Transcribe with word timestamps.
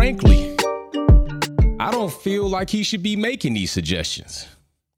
frankly, 0.00 0.56
I 1.78 1.90
don't 1.90 2.10
feel 2.10 2.48
like 2.48 2.70
he 2.70 2.82
should 2.82 3.02
be 3.02 3.16
making 3.16 3.52
these 3.52 3.70
suggestions. 3.70 4.48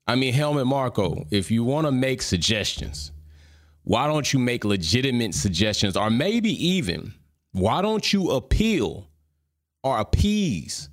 I 0.07 0.15
mean, 0.15 0.33
Helmut 0.33 0.69
Marko, 0.69 1.27
if 1.33 1.51
you 1.51 1.65
want 1.65 1.89
to 1.89 1.91
make 1.91 2.23
suggestions, 2.23 3.11
why 3.83 4.07
don't 4.07 4.33
you 4.33 4.39
make 4.39 4.65
legitimate 4.65 5.35
suggestions? 5.35 5.97
Or 5.97 6.09
maybe 6.09 6.51
even, 6.69 7.15
why 7.51 7.83
don't 7.83 8.13
you 8.13 8.31
appeal 8.31 9.09
or 9.83 9.99
appease 9.99 10.89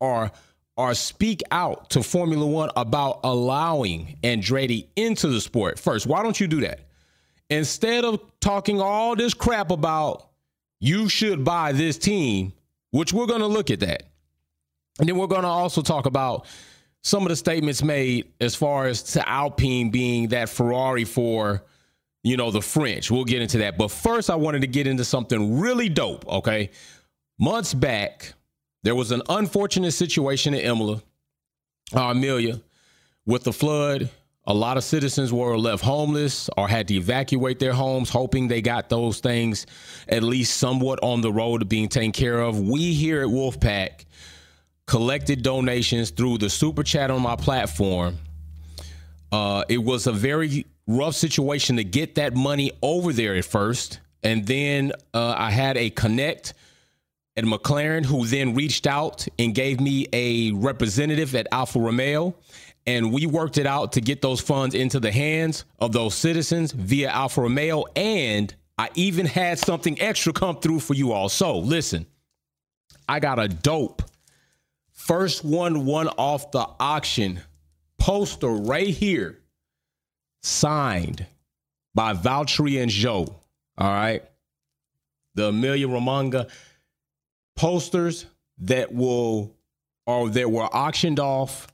or 0.00 0.32
or 0.78 0.94
speak 0.94 1.42
out 1.50 1.90
to 1.90 2.02
Formula 2.02 2.46
One 2.46 2.70
about 2.76 3.20
allowing 3.24 4.16
Andretti 4.22 4.86
into 4.96 5.28
the 5.28 5.42
sport 5.42 5.78
first? 5.78 6.06
Why 6.06 6.22
don't 6.22 6.40
you 6.40 6.46
do 6.46 6.62
that? 6.62 6.80
Instead 7.50 8.06
of 8.06 8.22
talking 8.40 8.80
all 8.80 9.14
this 9.14 9.34
crap 9.34 9.70
about 9.70 10.30
you 10.80 11.10
should 11.10 11.44
buy 11.44 11.72
this 11.72 11.98
team, 11.98 12.54
which 12.94 13.12
we're 13.12 13.26
going 13.26 13.40
to 13.40 13.48
look 13.48 13.72
at 13.72 13.80
that. 13.80 14.04
And 15.00 15.08
then 15.08 15.16
we're 15.16 15.26
going 15.26 15.42
to 15.42 15.48
also 15.48 15.82
talk 15.82 16.06
about 16.06 16.46
some 17.02 17.24
of 17.24 17.28
the 17.28 17.34
statements 17.34 17.82
made 17.82 18.30
as 18.40 18.54
far 18.54 18.86
as 18.86 19.02
to 19.14 19.28
Alpine 19.28 19.90
being 19.90 20.28
that 20.28 20.48
Ferrari 20.48 21.04
for, 21.04 21.64
you 22.22 22.36
know, 22.36 22.52
the 22.52 22.62
French. 22.62 23.10
We'll 23.10 23.24
get 23.24 23.42
into 23.42 23.58
that. 23.58 23.76
But 23.76 23.90
first, 23.90 24.30
I 24.30 24.36
wanted 24.36 24.60
to 24.60 24.68
get 24.68 24.86
into 24.86 25.04
something 25.04 25.58
really 25.58 25.88
dope, 25.88 26.24
okay? 26.28 26.70
Months 27.36 27.74
back, 27.74 28.34
there 28.84 28.94
was 28.94 29.10
an 29.10 29.22
unfortunate 29.28 29.90
situation 29.90 30.54
in 30.54 30.60
Imola, 30.60 31.02
uh, 31.96 32.10
Emilia, 32.10 32.60
with 33.26 33.42
the 33.42 33.52
flood. 33.52 34.08
A 34.46 34.52
lot 34.52 34.76
of 34.76 34.84
citizens 34.84 35.32
were 35.32 35.56
left 35.56 35.82
homeless 35.82 36.50
or 36.58 36.68
had 36.68 36.88
to 36.88 36.94
evacuate 36.94 37.58
their 37.58 37.72
homes, 37.72 38.10
hoping 38.10 38.46
they 38.46 38.60
got 38.60 38.90
those 38.90 39.20
things 39.20 39.66
at 40.06 40.22
least 40.22 40.58
somewhat 40.58 40.98
on 41.02 41.22
the 41.22 41.32
road 41.32 41.58
to 41.58 41.64
being 41.64 41.88
taken 41.88 42.12
care 42.12 42.40
of. 42.40 42.60
We 42.60 42.92
here 42.92 43.22
at 43.22 43.28
Wolfpack 43.28 44.04
collected 44.86 45.42
donations 45.42 46.10
through 46.10 46.38
the 46.38 46.50
super 46.50 46.82
chat 46.82 47.10
on 47.10 47.22
my 47.22 47.36
platform. 47.36 48.18
Uh, 49.32 49.64
it 49.68 49.78
was 49.78 50.06
a 50.06 50.12
very 50.12 50.66
rough 50.86 51.14
situation 51.14 51.76
to 51.76 51.84
get 51.84 52.16
that 52.16 52.34
money 52.36 52.70
over 52.82 53.14
there 53.14 53.34
at 53.34 53.46
first. 53.46 54.00
And 54.22 54.46
then 54.46 54.92
uh, 55.14 55.34
I 55.36 55.50
had 55.50 55.78
a 55.78 55.88
connect 55.88 56.52
at 57.36 57.44
McLaren 57.44 58.04
who 58.04 58.26
then 58.26 58.54
reached 58.54 58.86
out 58.86 59.26
and 59.38 59.54
gave 59.54 59.80
me 59.80 60.06
a 60.12 60.52
representative 60.52 61.34
at 61.34 61.48
Alfa 61.50 61.80
Romeo. 61.80 62.34
And 62.86 63.12
we 63.12 63.26
worked 63.26 63.56
it 63.56 63.66
out 63.66 63.92
to 63.92 64.00
get 64.00 64.20
those 64.20 64.40
funds 64.40 64.74
into 64.74 65.00
the 65.00 65.10
hands 65.10 65.64
of 65.78 65.92
those 65.92 66.14
citizens 66.14 66.72
via 66.72 67.08
Alfa 67.08 67.40
Romeo. 67.40 67.84
And 67.96 68.54
I 68.76 68.90
even 68.94 69.24
had 69.24 69.58
something 69.58 70.00
extra 70.00 70.32
come 70.32 70.60
through 70.60 70.80
for 70.80 70.94
you 70.94 71.12
all. 71.12 71.28
So 71.28 71.58
listen, 71.58 72.06
I 73.08 73.20
got 73.20 73.38
a 73.38 73.48
dope 73.48 74.02
First 75.04 75.44
one, 75.44 75.84
one 75.84 76.08
off 76.08 76.50
the 76.50 76.66
auction 76.80 77.40
poster 77.98 78.48
right 78.48 78.88
here, 78.88 79.38
signed 80.42 81.26
by 81.94 82.14
Valtteri 82.14 82.80
and 82.80 82.90
Zhou. 82.90 83.28
All 83.76 83.90
right. 83.90 84.22
The 85.34 85.48
Emilia 85.48 85.88
Romagna 85.88 86.46
posters 87.54 88.24
that 88.58 88.94
will 88.94 89.54
or 90.06 90.30
that 90.30 90.50
were 90.50 90.74
auctioned 90.74 91.20
off. 91.20 91.66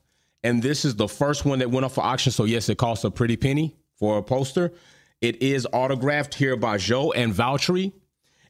And 0.43 0.61
this 0.61 0.85
is 0.85 0.95
the 0.95 1.07
first 1.07 1.45
one 1.45 1.59
that 1.59 1.69
went 1.69 1.85
off 1.85 1.95
for 1.95 2.03
auction. 2.03 2.31
So, 2.31 2.45
yes, 2.45 2.69
it 2.69 2.77
costs 2.77 3.03
a 3.03 3.11
pretty 3.11 3.37
penny 3.37 3.75
for 3.95 4.17
a 4.17 4.23
poster. 4.23 4.73
It 5.21 5.41
is 5.41 5.67
autographed 5.71 6.33
here 6.33 6.55
by 6.55 6.77
Zhou 6.77 7.11
and 7.15 7.33
Valtteri. 7.33 7.93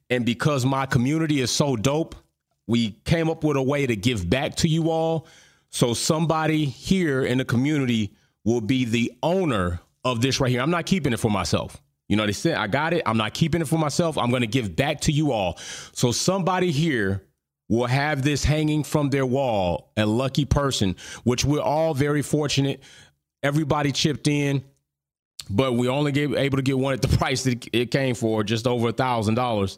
And 0.09 0.25
because 0.25 0.65
my 0.65 0.85
community 0.85 1.41
is 1.41 1.51
so 1.51 1.75
dope, 1.75 2.15
we 2.67 2.91
came 3.05 3.29
up 3.29 3.43
with 3.43 3.57
a 3.57 3.61
way 3.61 3.85
to 3.85 3.95
give 3.95 4.29
back 4.29 4.55
to 4.57 4.67
you 4.67 4.89
all. 4.89 5.27
So 5.69 5.93
somebody 5.93 6.65
here 6.65 7.23
in 7.23 7.37
the 7.37 7.45
community 7.45 8.13
will 8.43 8.61
be 8.61 8.85
the 8.85 9.13
owner 9.21 9.79
of 10.03 10.21
this 10.21 10.39
right 10.39 10.49
here. 10.49 10.61
I'm 10.61 10.71
not 10.71 10.85
keeping 10.85 11.13
it 11.13 11.19
for 11.19 11.31
myself. 11.31 11.81
You 12.07 12.17
know, 12.17 12.25
they 12.25 12.33
said, 12.33 12.55
I 12.55 12.67
got 12.67 12.93
it. 12.93 13.03
I'm 13.05 13.17
not 13.17 13.33
keeping 13.33 13.61
it 13.61 13.67
for 13.67 13.77
myself. 13.77 14.17
I'm 14.17 14.29
going 14.29 14.41
to 14.41 14.47
give 14.47 14.75
back 14.75 15.01
to 15.01 15.11
you 15.11 15.31
all. 15.31 15.57
So 15.93 16.11
somebody 16.11 16.71
here 16.71 17.25
will 17.71 17.87
have 17.87 18.21
this 18.21 18.43
hanging 18.43 18.83
from 18.83 19.09
their 19.09 19.25
wall, 19.25 19.93
a 19.95 20.05
lucky 20.05 20.43
person, 20.43 20.93
which 21.23 21.45
we're 21.45 21.61
all 21.61 21.93
very 21.93 22.21
fortunate. 22.21 22.83
Everybody 23.43 23.93
chipped 23.93 24.27
in, 24.27 24.61
but 25.49 25.73
we 25.73 25.87
only 25.87 26.11
gave, 26.11 26.33
able 26.33 26.57
to 26.57 26.63
get 26.63 26.77
one 26.77 26.93
at 26.93 27.01
the 27.01 27.07
price 27.17 27.45
that 27.45 27.65
it 27.71 27.89
came 27.89 28.13
for, 28.13 28.43
just 28.43 28.67
over 28.67 28.89
a 28.89 28.91
thousand 28.91 29.35
dollars. 29.35 29.77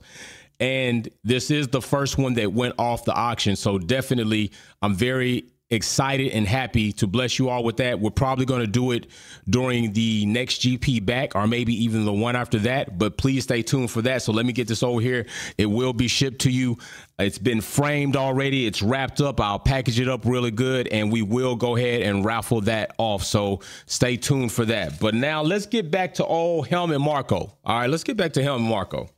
And 0.59 1.07
this 1.23 1.51
is 1.51 1.67
the 1.67 1.83
first 1.83 2.17
one 2.17 2.33
that 2.33 2.51
went 2.51 2.73
off 2.79 3.05
the 3.05 3.13
auction. 3.13 3.55
So 3.55 3.77
definitely, 3.77 4.51
I'm 4.81 4.95
very 4.95 5.52
excited 5.69 6.31
and 6.31 6.47
happy 6.47 6.91
to 6.93 7.07
bless 7.07 7.39
you 7.39 7.49
all 7.49 7.63
with 7.63 7.77
that. 7.77 7.99
We're 7.99 8.11
probably 8.11 8.45
going 8.45 8.61
to 8.61 8.67
do 8.67 8.91
it 8.91 9.07
during 9.49 9.93
the 9.93 10.25
next 10.25 10.61
GP 10.61 11.05
back 11.05 11.35
or 11.35 11.47
maybe 11.47 11.73
even 11.83 12.05
the 12.05 12.13
one 12.13 12.35
after 12.35 12.59
that, 12.59 12.97
but 12.97 13.17
please 13.17 13.43
stay 13.43 13.61
tuned 13.61 13.91
for 13.91 14.01
that. 14.03 14.21
So 14.21 14.31
let 14.31 14.45
me 14.45 14.53
get 14.53 14.67
this 14.67 14.83
over 14.83 15.01
here. 15.01 15.25
It 15.57 15.65
will 15.65 15.93
be 15.93 16.07
shipped 16.07 16.41
to 16.41 16.51
you. 16.51 16.77
It's 17.19 17.37
been 17.37 17.61
framed 17.61 18.15
already. 18.15 18.65
It's 18.65 18.81
wrapped 18.81 19.21
up. 19.21 19.39
I'll 19.39 19.59
package 19.59 19.99
it 19.99 20.07
up 20.07 20.25
really 20.25 20.51
good 20.51 20.87
and 20.89 21.11
we 21.11 21.21
will 21.21 21.55
go 21.55 21.75
ahead 21.75 22.01
and 22.01 22.23
raffle 22.23 22.61
that 22.61 22.93
off. 22.97 23.23
So 23.23 23.61
stay 23.85 24.17
tuned 24.17 24.51
for 24.51 24.65
that. 24.65 24.99
But 24.99 25.15
now 25.15 25.41
let's 25.41 25.65
get 25.65 25.89
back 25.91 26.15
to 26.15 26.25
old 26.25 26.67
Helmut 26.67 27.01
Marko. 27.01 27.57
All 27.65 27.79
right, 27.79 27.89
let's 27.89 28.03
get 28.03 28.17
back 28.17 28.33
to 28.33 28.43
Helmut 28.43 28.69
Marko. 28.69 29.09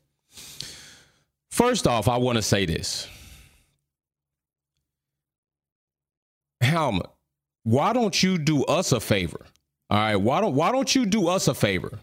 First 1.50 1.88
off, 1.88 2.10
I 2.10 2.18
want 2.18 2.38
to 2.38 2.42
say 2.42 2.66
this. 2.66 3.08
Helmut, 6.76 7.10
why 7.64 7.94
don't 7.94 8.22
you 8.22 8.38
do 8.38 8.64
us 8.66 8.92
a 8.92 9.00
favor? 9.00 9.46
All 9.90 9.98
right, 9.98 10.16
why 10.16 10.42
don't 10.42 10.56
why 10.56 10.72
don't 10.72 10.94
you 10.94 11.06
do 11.06 11.28
us 11.28 11.48
a 11.48 11.54
favor? 11.54 12.00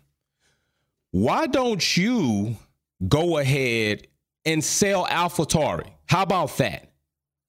Why 1.11 1.47
don't 1.47 1.97
you 1.97 2.57
go 3.07 3.39
ahead 3.39 4.07
and 4.47 4.65
sell 4.65 5.07
AlphaTauri? 5.07 5.91
How 6.07 6.23
about 6.23 6.57
that? 6.57 6.89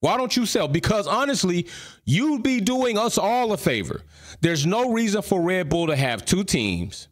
Why 0.02 0.18
don't 0.18 0.36
you 0.36 0.46
sell? 0.46 0.68
Because 0.68 1.08
honestly, 1.08 1.68
you'd 2.04 2.44
be 2.44 2.60
doing 2.60 2.98
us 2.98 3.18
all 3.18 3.54
a 3.54 3.58
favor. 3.58 4.02
There's 4.42 4.66
no 4.66 4.92
reason 4.92 5.22
for 5.22 5.42
Red 5.42 5.70
Bull 5.70 5.88
to 5.88 5.96
have 5.96 6.26
two 6.26 6.44
teams, 6.44 7.08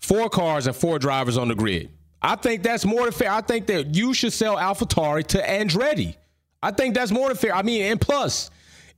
four 0.00 0.28
cars, 0.28 0.66
and 0.66 0.74
four 0.74 0.98
drivers 0.98 1.38
on 1.38 1.46
the 1.46 1.54
grid. 1.54 1.90
I 2.20 2.34
think 2.34 2.64
that's 2.64 2.84
more 2.84 3.04
than 3.04 3.12
fair. 3.12 3.30
I 3.30 3.40
think 3.40 3.68
that 3.68 3.94
you 3.94 4.14
should 4.14 4.32
sell 4.32 4.56
AlphaTauri 4.56 5.28
to 5.28 5.38
Andretti. 5.40 6.16
I 6.60 6.72
think 6.72 6.96
that's 6.96 7.12
more 7.12 7.28
than 7.28 7.36
fair. 7.36 7.54
I 7.54 7.62
mean, 7.62 7.82
and 7.82 8.00
plus, 8.00 8.50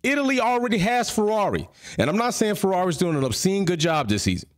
Italy 0.03 0.41
already 0.41 0.79
has 0.79 1.11
Ferrari. 1.11 1.69
And 1.99 2.09
I'm 2.09 2.17
not 2.17 2.35
saying 2.35 2.55
Ferrari's 2.55 2.97
doing 2.97 3.17
an 3.17 3.25
obscene 3.25 3.65
good 3.65 3.81
job 3.81 4.09
this 4.09 4.23
season. 4.23 4.49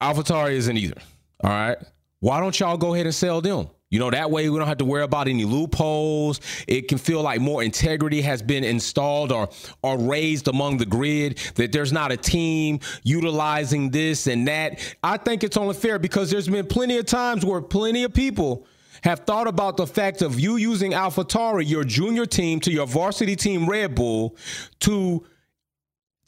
AlphaTauri 0.00 0.52
isn't 0.52 0.76
either. 0.76 1.00
All 1.42 1.50
right. 1.50 1.78
Why 2.20 2.40
don't 2.40 2.58
y'all 2.58 2.76
go 2.76 2.94
ahead 2.94 3.06
and 3.06 3.14
sell 3.14 3.40
them? 3.40 3.68
You 3.90 3.98
know, 3.98 4.10
that 4.10 4.30
way 4.30 4.50
we 4.50 4.58
don't 4.58 4.68
have 4.68 4.78
to 4.78 4.84
worry 4.84 5.02
about 5.02 5.28
any 5.28 5.46
loopholes. 5.46 6.40
It 6.66 6.88
can 6.88 6.98
feel 6.98 7.22
like 7.22 7.40
more 7.40 7.62
integrity 7.62 8.20
has 8.20 8.42
been 8.42 8.62
installed 8.62 9.32
or 9.32 9.48
or 9.82 9.98
raised 9.98 10.48
among 10.48 10.76
the 10.76 10.84
grid, 10.84 11.38
that 11.54 11.72
there's 11.72 11.92
not 11.92 12.12
a 12.12 12.16
team 12.16 12.80
utilizing 13.02 13.90
this 13.90 14.26
and 14.26 14.46
that. 14.46 14.80
I 15.02 15.16
think 15.16 15.42
it's 15.42 15.56
only 15.56 15.74
fair 15.74 15.98
because 15.98 16.30
there's 16.30 16.48
been 16.48 16.66
plenty 16.66 16.98
of 16.98 17.06
times 17.06 17.46
where 17.46 17.62
plenty 17.62 18.04
of 18.04 18.12
people 18.12 18.66
have 19.02 19.20
thought 19.20 19.46
about 19.46 19.76
the 19.76 19.86
fact 19.86 20.22
of 20.22 20.38
you 20.38 20.56
using 20.56 20.92
AlphaTauri, 20.92 21.68
your 21.68 21.84
junior 21.84 22.26
team, 22.26 22.60
to 22.60 22.72
your 22.72 22.86
varsity 22.86 23.36
team 23.36 23.68
Red 23.68 23.94
Bull 23.94 24.36
to 24.80 25.24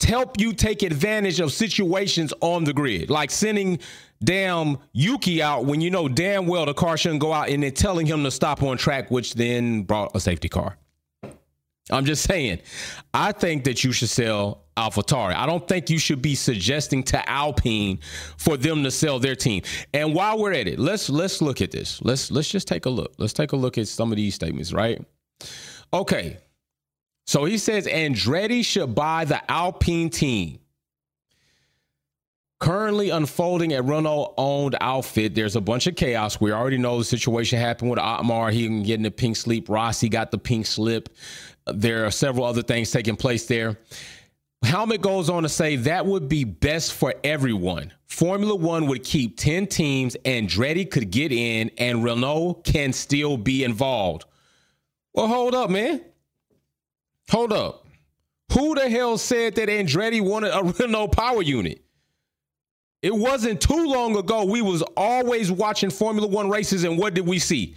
help 0.03 0.39
you 0.39 0.53
take 0.53 0.83
advantage 0.83 1.39
of 1.39 1.51
situations 1.51 2.33
on 2.41 2.63
the 2.63 2.73
grid, 2.73 3.09
like 3.09 3.31
sending 3.31 3.79
damn 4.23 4.77
Yuki 4.93 5.41
out 5.41 5.65
when 5.65 5.81
you 5.81 5.89
know 5.89 6.07
damn 6.07 6.45
well 6.47 6.65
the 6.65 6.73
car 6.73 6.97
shouldn't 6.97 7.21
go 7.21 7.33
out 7.33 7.49
and 7.49 7.63
then 7.63 7.71
telling 7.71 8.05
him 8.05 8.23
to 8.23 8.31
stop 8.31 8.63
on 8.63 8.77
track, 8.77 9.11
which 9.11 9.35
then 9.35 9.83
brought 9.83 10.15
a 10.15 10.19
safety 10.19 10.49
car. 10.49 10.77
I'm 11.89 12.05
just 12.05 12.23
saying, 12.23 12.59
I 13.13 13.31
think 13.31 13.63
that 13.63 13.83
you 13.83 13.91
should 13.91 14.09
sell 14.09 14.65
AlphaTauri. 14.77 15.33
I 15.33 15.45
don't 15.45 15.67
think 15.67 15.89
you 15.89 15.97
should 15.97 16.21
be 16.21 16.35
suggesting 16.35 17.03
to 17.03 17.29
Alpine 17.29 17.99
for 18.37 18.55
them 18.55 18.83
to 18.83 18.91
sell 18.91 19.19
their 19.19 19.35
team. 19.35 19.63
And 19.93 20.13
while 20.13 20.39
we're 20.39 20.53
at 20.53 20.67
it, 20.67 20.79
let's 20.79 21.09
let's 21.09 21.41
look 21.41 21.61
at 21.61 21.71
this. 21.71 22.01
Let's 22.01 22.31
let's 22.31 22.49
just 22.49 22.67
take 22.67 22.85
a 22.85 22.89
look. 22.89 23.13
Let's 23.17 23.33
take 23.33 23.51
a 23.51 23.55
look 23.55 23.77
at 23.77 23.87
some 23.87 24.11
of 24.11 24.15
these 24.15 24.35
statements, 24.35 24.73
right? 24.73 25.03
Okay. 25.93 26.37
So 27.25 27.45
he 27.45 27.57
says 27.57 27.87
Andretti 27.87 28.63
should 28.65 28.95
buy 28.95 29.25
the 29.25 29.51
Alpine 29.51 30.09
team. 30.09 30.59
Currently 32.59 33.09
unfolding 33.09 33.73
at 33.73 33.83
Renault 33.85 34.35
owned 34.37 34.75
outfit, 34.81 35.33
there's 35.33 35.55
a 35.55 35.61
bunch 35.61 35.87
of 35.87 35.95
chaos. 35.95 36.39
We 36.39 36.51
already 36.51 36.77
know 36.77 36.99
the 36.99 37.03
situation 37.03 37.57
happened 37.57 37.89
with 37.89 37.97
Otmar. 37.97 38.51
He 38.51 38.67
getting 38.83 39.01
the 39.01 39.09
pink 39.09 39.35
slip. 39.35 39.67
Rossi 39.67 40.09
got 40.09 40.29
the 40.29 40.37
pink 40.37 40.67
slip. 40.67 41.09
There 41.67 42.05
are 42.05 42.11
several 42.11 42.45
other 42.45 42.63
things 42.63 42.91
taking 42.91 43.15
place 43.15 43.45
there. 43.45 43.77
Helmut 44.63 45.01
goes 45.01 45.29
on 45.29 45.43
to 45.43 45.49
say 45.49 45.75
that 45.77 46.05
would 46.05 46.29
be 46.29 46.43
best 46.43 46.93
for 46.93 47.15
everyone. 47.23 47.91
Formula 48.07 48.55
One 48.55 48.87
would 48.87 49.03
keep 49.03 49.37
10 49.37 49.67
teams, 49.67 50.15
Andretti 50.23 50.89
could 50.89 51.09
get 51.09 51.31
in, 51.31 51.71
and 51.77 52.03
Renault 52.03 52.61
can 52.63 52.93
still 52.93 53.37
be 53.37 53.63
involved. 53.63 54.25
Well, 55.13 55.27
hold 55.27 55.55
up, 55.55 55.69
man. 55.69 56.01
Hold 57.31 57.53
up. 57.53 57.87
Who 58.53 58.75
the 58.75 58.89
hell 58.89 59.17
said 59.17 59.55
that 59.55 59.69
Andretti 59.69 60.21
wanted 60.21 60.51
a 60.53 60.63
Renault 60.79 61.09
power 61.09 61.41
unit? 61.41 61.83
It 63.01 63.15
wasn't 63.15 63.61
too 63.61 63.85
long 63.87 64.15
ago 64.15 64.45
we 64.45 64.61
was 64.61 64.83
always 64.95 65.51
watching 65.51 65.89
Formula 65.89 66.27
1 66.27 66.49
races 66.49 66.83
and 66.83 66.99
what 66.99 67.15
did 67.15 67.25
we 67.25 67.39
see? 67.39 67.75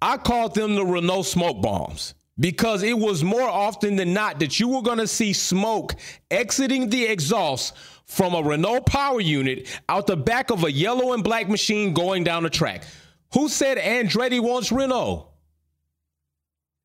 I 0.00 0.16
called 0.16 0.54
them 0.54 0.74
the 0.74 0.86
Renault 0.86 1.24
smoke 1.24 1.60
bombs 1.60 2.14
because 2.38 2.82
it 2.82 2.98
was 2.98 3.22
more 3.22 3.48
often 3.48 3.96
than 3.96 4.12
not 4.12 4.40
that 4.40 4.58
you 4.58 4.68
were 4.68 4.82
going 4.82 4.98
to 4.98 5.06
see 5.06 5.32
smoke 5.32 5.94
exiting 6.30 6.88
the 6.90 7.04
exhaust 7.04 7.76
from 8.06 8.34
a 8.34 8.42
Renault 8.42 8.82
power 8.82 9.20
unit 9.20 9.80
out 9.88 10.06
the 10.06 10.16
back 10.16 10.50
of 10.50 10.64
a 10.64 10.72
yellow 10.72 11.12
and 11.12 11.24
black 11.24 11.48
machine 11.48 11.94
going 11.94 12.24
down 12.24 12.42
the 12.42 12.50
track. 12.50 12.84
Who 13.32 13.48
said 13.48 13.78
Andretti 13.78 14.40
wants 14.40 14.70
Renault? 14.70 15.28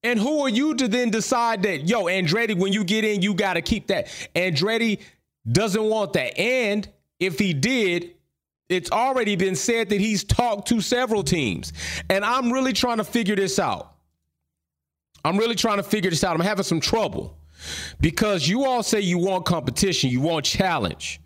And 0.01 0.17
who 0.19 0.39
are 0.41 0.49
you 0.49 0.75
to 0.75 0.87
then 0.87 1.09
decide 1.09 1.63
that, 1.63 1.87
yo, 1.87 2.05
Andretti, 2.05 2.57
when 2.57 2.71
you 2.71 2.83
get 2.83 3.03
in, 3.03 3.21
you 3.21 3.33
got 3.33 3.55
to 3.55 3.61
keep 3.61 3.87
that? 3.87 4.07
Andretti 4.33 5.01
doesn't 5.51 5.83
want 5.83 6.13
that. 6.13 6.39
And 6.39 6.87
if 7.19 7.37
he 7.37 7.53
did, 7.53 8.15
it's 8.69 8.91
already 8.91 9.35
been 9.35 9.55
said 9.55 9.89
that 9.89 9.99
he's 9.99 10.23
talked 10.23 10.69
to 10.69 10.79
several 10.79 11.23
teams. 11.23 11.73
And 12.09 12.23
I'm 12.23 12.51
really 12.51 12.71
trying 12.71 12.97
to 12.97 13.03
figure 13.03 13.35
this 13.35 13.59
out. 13.59 13.95
I'm 15.23 15.37
really 15.37 15.55
trying 15.55 15.77
to 15.77 15.83
figure 15.83 16.09
this 16.09 16.23
out. 16.23 16.35
I'm 16.35 16.41
having 16.45 16.63
some 16.63 16.79
trouble 16.79 17.37
because 17.99 18.47
you 18.47 18.65
all 18.65 18.83
say 18.83 19.01
you 19.01 19.17
want 19.17 19.45
competition, 19.45 20.09
you 20.09 20.21
want 20.21 20.45
challenge. 20.45 21.19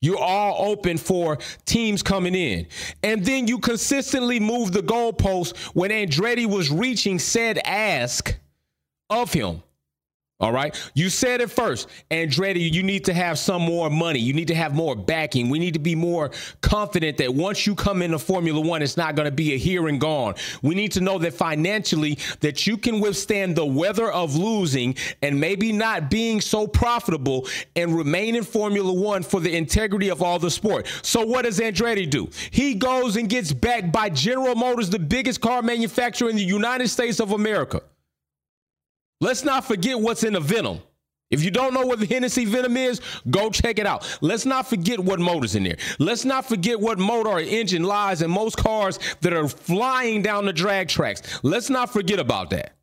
You're 0.00 0.18
all 0.18 0.70
open 0.70 0.98
for 0.98 1.38
teams 1.64 2.02
coming 2.02 2.34
in. 2.34 2.66
And 3.02 3.24
then 3.24 3.48
you 3.48 3.58
consistently 3.58 4.38
move 4.38 4.72
the 4.72 4.82
goalpost 4.82 5.56
when 5.74 5.90
Andretti 5.90 6.46
was 6.46 6.70
reaching 6.70 7.18
said 7.18 7.58
ask 7.64 8.38
of 9.08 9.32
him. 9.32 9.62
All 10.38 10.52
right. 10.52 10.76
You 10.92 11.08
said 11.08 11.40
it 11.40 11.50
first. 11.50 11.88
Andretti, 12.10 12.70
you 12.70 12.82
need 12.82 13.06
to 13.06 13.14
have 13.14 13.38
some 13.38 13.62
more 13.62 13.88
money. 13.88 14.18
You 14.18 14.34
need 14.34 14.48
to 14.48 14.54
have 14.54 14.74
more 14.74 14.94
backing. 14.94 15.48
We 15.48 15.58
need 15.58 15.72
to 15.72 15.80
be 15.80 15.94
more 15.94 16.30
confident 16.60 17.16
that 17.16 17.34
once 17.34 17.66
you 17.66 17.74
come 17.74 18.02
into 18.02 18.18
Formula 18.18 18.60
One, 18.60 18.82
it's 18.82 18.98
not 18.98 19.14
going 19.14 19.24
to 19.24 19.34
be 19.34 19.54
a 19.54 19.56
here 19.56 19.88
and 19.88 19.98
gone. 19.98 20.34
We 20.60 20.74
need 20.74 20.92
to 20.92 21.00
know 21.00 21.16
that 21.20 21.32
financially 21.32 22.18
that 22.40 22.66
you 22.66 22.76
can 22.76 23.00
withstand 23.00 23.56
the 23.56 23.64
weather 23.64 24.12
of 24.12 24.36
losing 24.36 24.96
and 25.22 25.40
maybe 25.40 25.72
not 25.72 26.10
being 26.10 26.42
so 26.42 26.66
profitable 26.66 27.48
and 27.74 27.96
remain 27.96 28.36
in 28.36 28.44
Formula 28.44 28.92
One 28.92 29.22
for 29.22 29.40
the 29.40 29.56
integrity 29.56 30.10
of 30.10 30.22
all 30.22 30.38
the 30.38 30.50
sport. 30.50 30.86
So 31.00 31.24
what 31.24 31.46
does 31.46 31.60
Andretti 31.60 32.10
do? 32.10 32.28
He 32.50 32.74
goes 32.74 33.16
and 33.16 33.30
gets 33.30 33.54
backed 33.54 33.90
by 33.90 34.10
General 34.10 34.54
Motors, 34.54 34.90
the 34.90 34.98
biggest 34.98 35.40
car 35.40 35.62
manufacturer 35.62 36.28
in 36.28 36.36
the 36.36 36.44
United 36.44 36.88
States 36.88 37.20
of 37.20 37.32
America. 37.32 37.80
Let's 39.20 39.44
not 39.44 39.64
forget 39.64 39.98
what's 39.98 40.24
in 40.24 40.34
the 40.34 40.40
venom. 40.40 40.80
If 41.30 41.42
you 41.42 41.50
don't 41.50 41.74
know 41.74 41.84
what 41.84 41.98
the 41.98 42.06
Hennessey 42.06 42.44
venom 42.44 42.76
is, 42.76 43.00
go 43.30 43.50
check 43.50 43.78
it 43.80 43.86
out. 43.86 44.18
Let's 44.20 44.46
not 44.46 44.68
forget 44.68 45.00
what 45.00 45.18
motor's 45.18 45.56
in 45.56 45.64
there. 45.64 45.76
Let's 45.98 46.24
not 46.24 46.44
forget 46.44 46.78
what 46.78 46.98
motor 46.98 47.30
or 47.30 47.40
engine 47.40 47.82
lies 47.82 48.22
in 48.22 48.30
most 48.30 48.56
cars 48.56 49.00
that 49.22 49.32
are 49.32 49.48
flying 49.48 50.22
down 50.22 50.46
the 50.46 50.52
drag 50.52 50.88
tracks. 50.88 51.40
Let's 51.42 51.68
not 51.68 51.92
forget 51.92 52.20
about 52.20 52.50
that. 52.50 52.76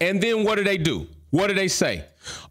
And 0.00 0.22
then 0.22 0.44
what 0.44 0.56
do 0.56 0.64
they 0.64 0.78
do? 0.78 1.08
What 1.30 1.48
do 1.48 1.54
they 1.54 1.68
say? 1.68 2.04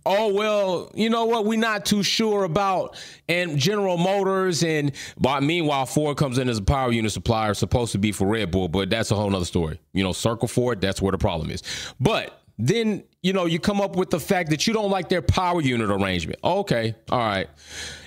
Oh, 0.05 0.33
well, 0.33 0.91
you 0.93 1.09
know 1.09 1.25
what? 1.25 1.45
We're 1.45 1.59
not 1.59 1.85
too 1.85 2.03
sure 2.03 2.43
about 2.43 2.97
and 3.29 3.57
General 3.57 3.97
Motors 3.97 4.63
and 4.63 4.91
but 5.17 5.43
meanwhile, 5.43 5.85
Ford 5.85 6.17
comes 6.17 6.37
in 6.37 6.49
as 6.49 6.57
a 6.57 6.63
power 6.63 6.91
unit 6.91 7.11
supplier, 7.11 7.53
supposed 7.53 7.91
to 7.93 7.97
be 7.97 8.11
for 8.11 8.27
Red 8.27 8.51
Bull, 8.51 8.67
but 8.67 8.89
that's 8.89 9.11
a 9.11 9.15
whole 9.15 9.29
nother 9.29 9.45
story. 9.45 9.79
You 9.93 10.03
know, 10.03 10.11
Circle 10.11 10.47
Ford, 10.47 10.81
that's 10.81 11.01
where 11.01 11.11
the 11.11 11.17
problem 11.17 11.49
is. 11.51 11.63
But 11.99 12.41
then, 12.57 13.03
you 13.21 13.33
know, 13.33 13.45
you 13.45 13.59
come 13.59 13.81
up 13.81 13.95
with 13.95 14.09
the 14.09 14.19
fact 14.19 14.49
that 14.51 14.67
you 14.67 14.73
don't 14.73 14.91
like 14.91 15.09
their 15.09 15.21
power 15.21 15.61
unit 15.61 15.89
arrangement. 15.89 16.39
Okay, 16.43 16.95
all 17.09 17.19
right. 17.19 17.49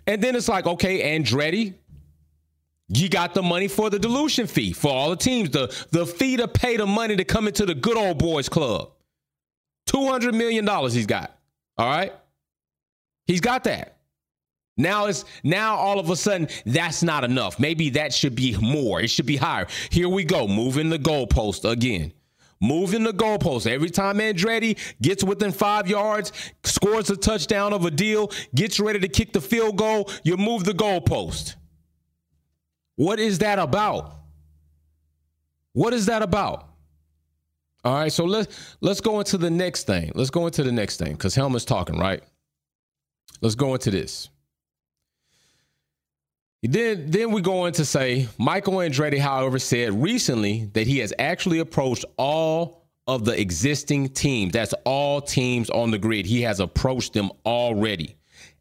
And 0.06 0.22
then 0.22 0.36
it's 0.36 0.48
like, 0.48 0.66
okay, 0.66 1.18
Andretti, 1.18 1.74
you 2.88 3.08
got 3.08 3.34
the 3.34 3.42
money 3.42 3.68
for 3.68 3.90
the 3.90 3.98
dilution 3.98 4.46
fee 4.46 4.72
for 4.72 4.92
all 4.92 5.10
the 5.10 5.16
teams, 5.16 5.50
the 5.50 5.74
the 5.90 6.06
fee 6.06 6.36
to 6.36 6.46
pay 6.46 6.76
the 6.76 6.86
money 6.86 7.16
to 7.16 7.24
come 7.24 7.48
into 7.48 7.64
the 7.66 7.74
good 7.74 7.96
old 7.96 8.18
boys 8.18 8.48
club. 8.48 8.90
$200 9.88 10.34
million 10.34 10.66
he's 10.90 11.06
got. 11.06 11.33
All 11.76 11.86
right. 11.86 12.12
He's 13.26 13.40
got 13.40 13.64
that. 13.64 13.96
Now 14.76 15.06
it's 15.06 15.24
now 15.44 15.76
all 15.76 16.00
of 16.00 16.10
a 16.10 16.16
sudden 16.16 16.48
that's 16.66 17.02
not 17.02 17.24
enough. 17.24 17.58
Maybe 17.60 17.90
that 17.90 18.12
should 18.12 18.34
be 18.34 18.56
more. 18.58 19.00
It 19.00 19.08
should 19.08 19.26
be 19.26 19.36
higher. 19.36 19.66
Here 19.90 20.08
we 20.08 20.24
go, 20.24 20.48
moving 20.48 20.88
the 20.88 20.98
goalpost 20.98 21.68
again. 21.68 22.12
Moving 22.60 23.04
the 23.04 23.12
goalpost. 23.12 23.66
Every 23.70 23.90
time 23.90 24.18
Andretti 24.18 24.78
gets 25.00 25.22
within 25.22 25.52
five 25.52 25.86
yards, 25.86 26.32
scores 26.64 27.10
a 27.10 27.16
touchdown 27.16 27.72
of 27.72 27.84
a 27.84 27.90
deal, 27.90 28.32
gets 28.54 28.80
ready 28.80 28.98
to 29.00 29.08
kick 29.08 29.32
the 29.32 29.40
field 29.40 29.76
goal, 29.76 30.10
you 30.22 30.36
move 30.36 30.64
the 30.64 30.72
goalpost. 30.72 31.56
What 32.96 33.20
is 33.20 33.38
that 33.40 33.58
about? 33.58 34.16
What 35.72 35.92
is 35.92 36.06
that 36.06 36.22
about? 36.22 36.68
All 37.84 37.94
right, 37.94 38.12
so 38.12 38.24
let's 38.24 38.76
let's 38.80 39.00
go 39.00 39.18
into 39.18 39.36
the 39.36 39.50
next 39.50 39.84
thing. 39.84 40.10
Let's 40.14 40.30
go 40.30 40.46
into 40.46 40.62
the 40.62 40.72
next 40.72 40.96
thing 40.96 41.12
because 41.12 41.34
Helmut's 41.34 41.66
talking, 41.66 41.98
right? 41.98 42.22
Let's 43.42 43.54
go 43.54 43.74
into 43.74 43.90
this. 43.90 44.30
Then, 46.62 47.10
then 47.10 47.30
we 47.30 47.42
go 47.42 47.66
in 47.66 47.74
to 47.74 47.84
say 47.84 48.26
Michael 48.38 48.74
Andretti, 48.74 49.18
however, 49.18 49.58
said 49.58 49.92
recently 50.02 50.70
that 50.72 50.86
he 50.86 50.98
has 51.00 51.12
actually 51.18 51.58
approached 51.58 52.06
all 52.16 52.86
of 53.06 53.26
the 53.26 53.38
existing 53.38 54.08
teams. 54.08 54.54
That's 54.54 54.72
all 54.86 55.20
teams 55.20 55.68
on 55.68 55.90
the 55.90 55.98
grid. 55.98 56.24
He 56.24 56.40
has 56.42 56.60
approached 56.60 57.12
them 57.12 57.30
already. 57.44 58.16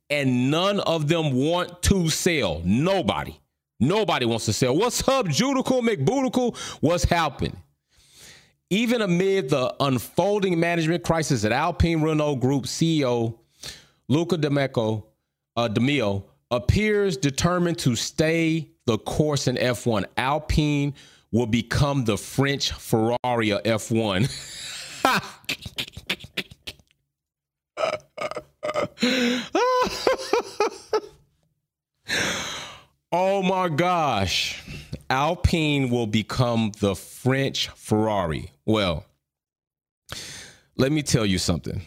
And 0.09 0.51
none 0.51 0.81
of 0.81 1.07
them 1.07 1.31
want 1.31 1.81
to 1.83 2.09
sell. 2.09 2.61
Nobody. 2.65 3.39
Nobody 3.79 4.25
wants 4.25 4.45
to 4.45 4.53
sell. 4.53 4.75
What's 4.75 5.07
up, 5.07 5.29
Judical 5.29 5.81
McBudical? 5.81 6.57
What's 6.81 7.05
happening? 7.05 7.55
Even 8.73 9.03
amid 9.03 9.51
the 9.51 9.71
unfolding 9.81 10.59
management 10.59 11.03
crisis 11.03 11.45
at 11.45 11.51
Alpine 11.51 12.01
Renault 12.01 12.37
Group 12.37 12.63
CEO 12.63 13.37
Luca 14.07 14.35
D'Amico, 14.35 15.05
uh, 15.55 15.67
de 15.67 15.79
Meo 15.79 16.25
appears 16.49 17.15
determined 17.15 17.77
to 17.77 17.95
stay 17.95 18.67
the 18.87 18.97
course 18.97 19.47
in 19.47 19.57
F1. 19.57 20.05
Alpine 20.17 20.95
will 21.31 21.45
become 21.45 22.05
the 22.05 22.17
French 22.17 22.71
Ferrari 22.71 23.51
of 23.51 23.61
F1. 23.61 24.27
oh 33.11 33.43
my 33.43 33.69
gosh. 33.69 34.63
Alpine 35.13 35.91
will 35.91 36.07
become 36.07 36.71
the 36.79 36.95
French 36.95 37.69
Ferrari. 37.75 38.51
Well, 38.65 39.05
let 40.75 40.91
me 40.91 41.03
tell 41.03 41.23
you 41.23 41.37
something. 41.37 41.83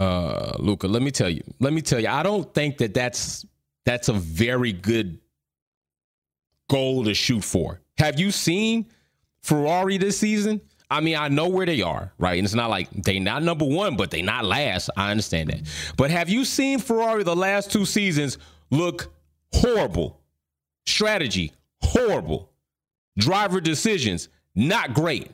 Uh, 0.00 0.56
Luca, 0.58 0.86
let 0.88 1.02
me 1.02 1.10
tell 1.10 1.28
you. 1.28 1.42
Let 1.60 1.74
me 1.74 1.82
tell 1.82 2.00
you. 2.00 2.08
I 2.08 2.22
don't 2.22 2.52
think 2.54 2.78
that 2.78 2.94
that's 2.94 3.44
that's 3.84 4.08
a 4.08 4.14
very 4.14 4.72
good 4.72 5.18
goal 6.70 7.04
to 7.04 7.12
shoot 7.12 7.44
for. 7.44 7.82
Have 7.98 8.18
you 8.18 8.30
seen 8.30 8.86
Ferrari 9.42 9.98
this 9.98 10.18
season? 10.18 10.62
I 10.90 11.00
mean, 11.00 11.16
I 11.16 11.28
know 11.28 11.48
where 11.48 11.66
they 11.66 11.82
are, 11.82 12.10
right? 12.16 12.38
And 12.38 12.46
it's 12.46 12.54
not 12.54 12.70
like 12.70 12.90
they 12.90 13.18
not 13.18 13.42
number 13.42 13.66
one, 13.66 13.96
but 13.96 14.10
they 14.10 14.22
not 14.22 14.46
last. 14.46 14.88
I 14.96 15.10
understand 15.10 15.50
that. 15.50 15.60
But 15.98 16.10
have 16.10 16.30
you 16.30 16.46
seen 16.46 16.78
Ferrari 16.78 17.22
the 17.22 17.36
last 17.36 17.70
two 17.70 17.84
seasons 17.84 18.38
look 18.70 19.12
horrible? 19.52 20.22
Strategy, 20.86 21.52
horrible. 21.82 22.52
Driver 23.18 23.60
decisions, 23.60 24.28
not 24.54 24.94
great. 24.94 25.30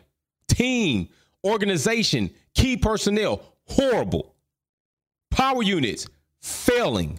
Team, 0.49 1.09
organization, 1.45 2.31
key 2.55 2.77
personnel, 2.77 3.43
horrible. 3.67 4.35
Power 5.31 5.63
units, 5.63 6.07
failing. 6.41 7.19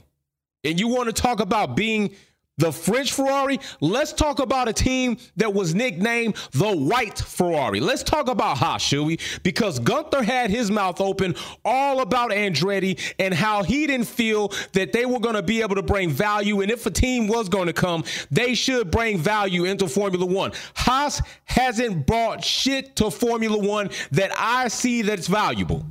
And 0.64 0.80
you 0.80 0.88
want 0.88 1.08
to 1.08 1.22
talk 1.22 1.40
about 1.40 1.76
being 1.76 2.16
the 2.58 2.72
French 2.72 3.12
Ferrari, 3.12 3.60
let's 3.82 4.14
talk 4.14 4.40
about 4.40 4.68
a 4.68 4.74
team 4.74 5.18
that 5.38 5.54
was 5.54 5.74
nicknamed 5.74 6.36
the 6.52 6.72
White 6.72 7.18
Ferrari. 7.18 7.80
Let's 7.80 8.04
talk 8.04 8.30
about 8.30 8.58
Haas, 8.58 8.82
shall 8.82 9.06
we? 9.06 9.18
Because 9.42 9.80
Gunther 9.80 10.22
had 10.22 10.52
his 10.52 10.70
mouth 10.70 11.02
open 11.02 11.36
all 11.66 12.02
about 12.02 12.30
Andretti 12.30 13.02
and 13.18 13.34
how 13.34 13.64
he 13.64 13.88
didn't 13.88 14.08
feel 14.08 14.50
that 14.74 14.94
they 14.94 15.06
were 15.06 15.20
going 15.20 15.36
to 15.36 15.42
be 15.42 15.62
able 15.62 15.76
to 15.76 15.82
bring 15.82 16.12
value. 16.12 16.62
And 16.62 16.70
if 16.70 16.86
a 16.86 16.92
team 16.92 17.28
was 17.28 17.50
going 17.50 17.68
to 17.68 17.74
come, 17.74 18.04
they 18.30 18.54
should 18.54 18.92
bring 18.92 19.18
value 19.18 19.66
into 19.66 19.88
Formula 19.88 20.26
One. 20.26 20.52
Haas 20.76 21.22
hasn't 21.46 22.06
brought 22.06 22.44
shit 22.44 22.96
to 22.98 23.10
Formula 23.10 23.58
One 23.58 23.90
that 24.12 24.32
I 24.38 24.68
see 24.68 25.02
that's 25.02 25.28
valuable. 25.28 25.86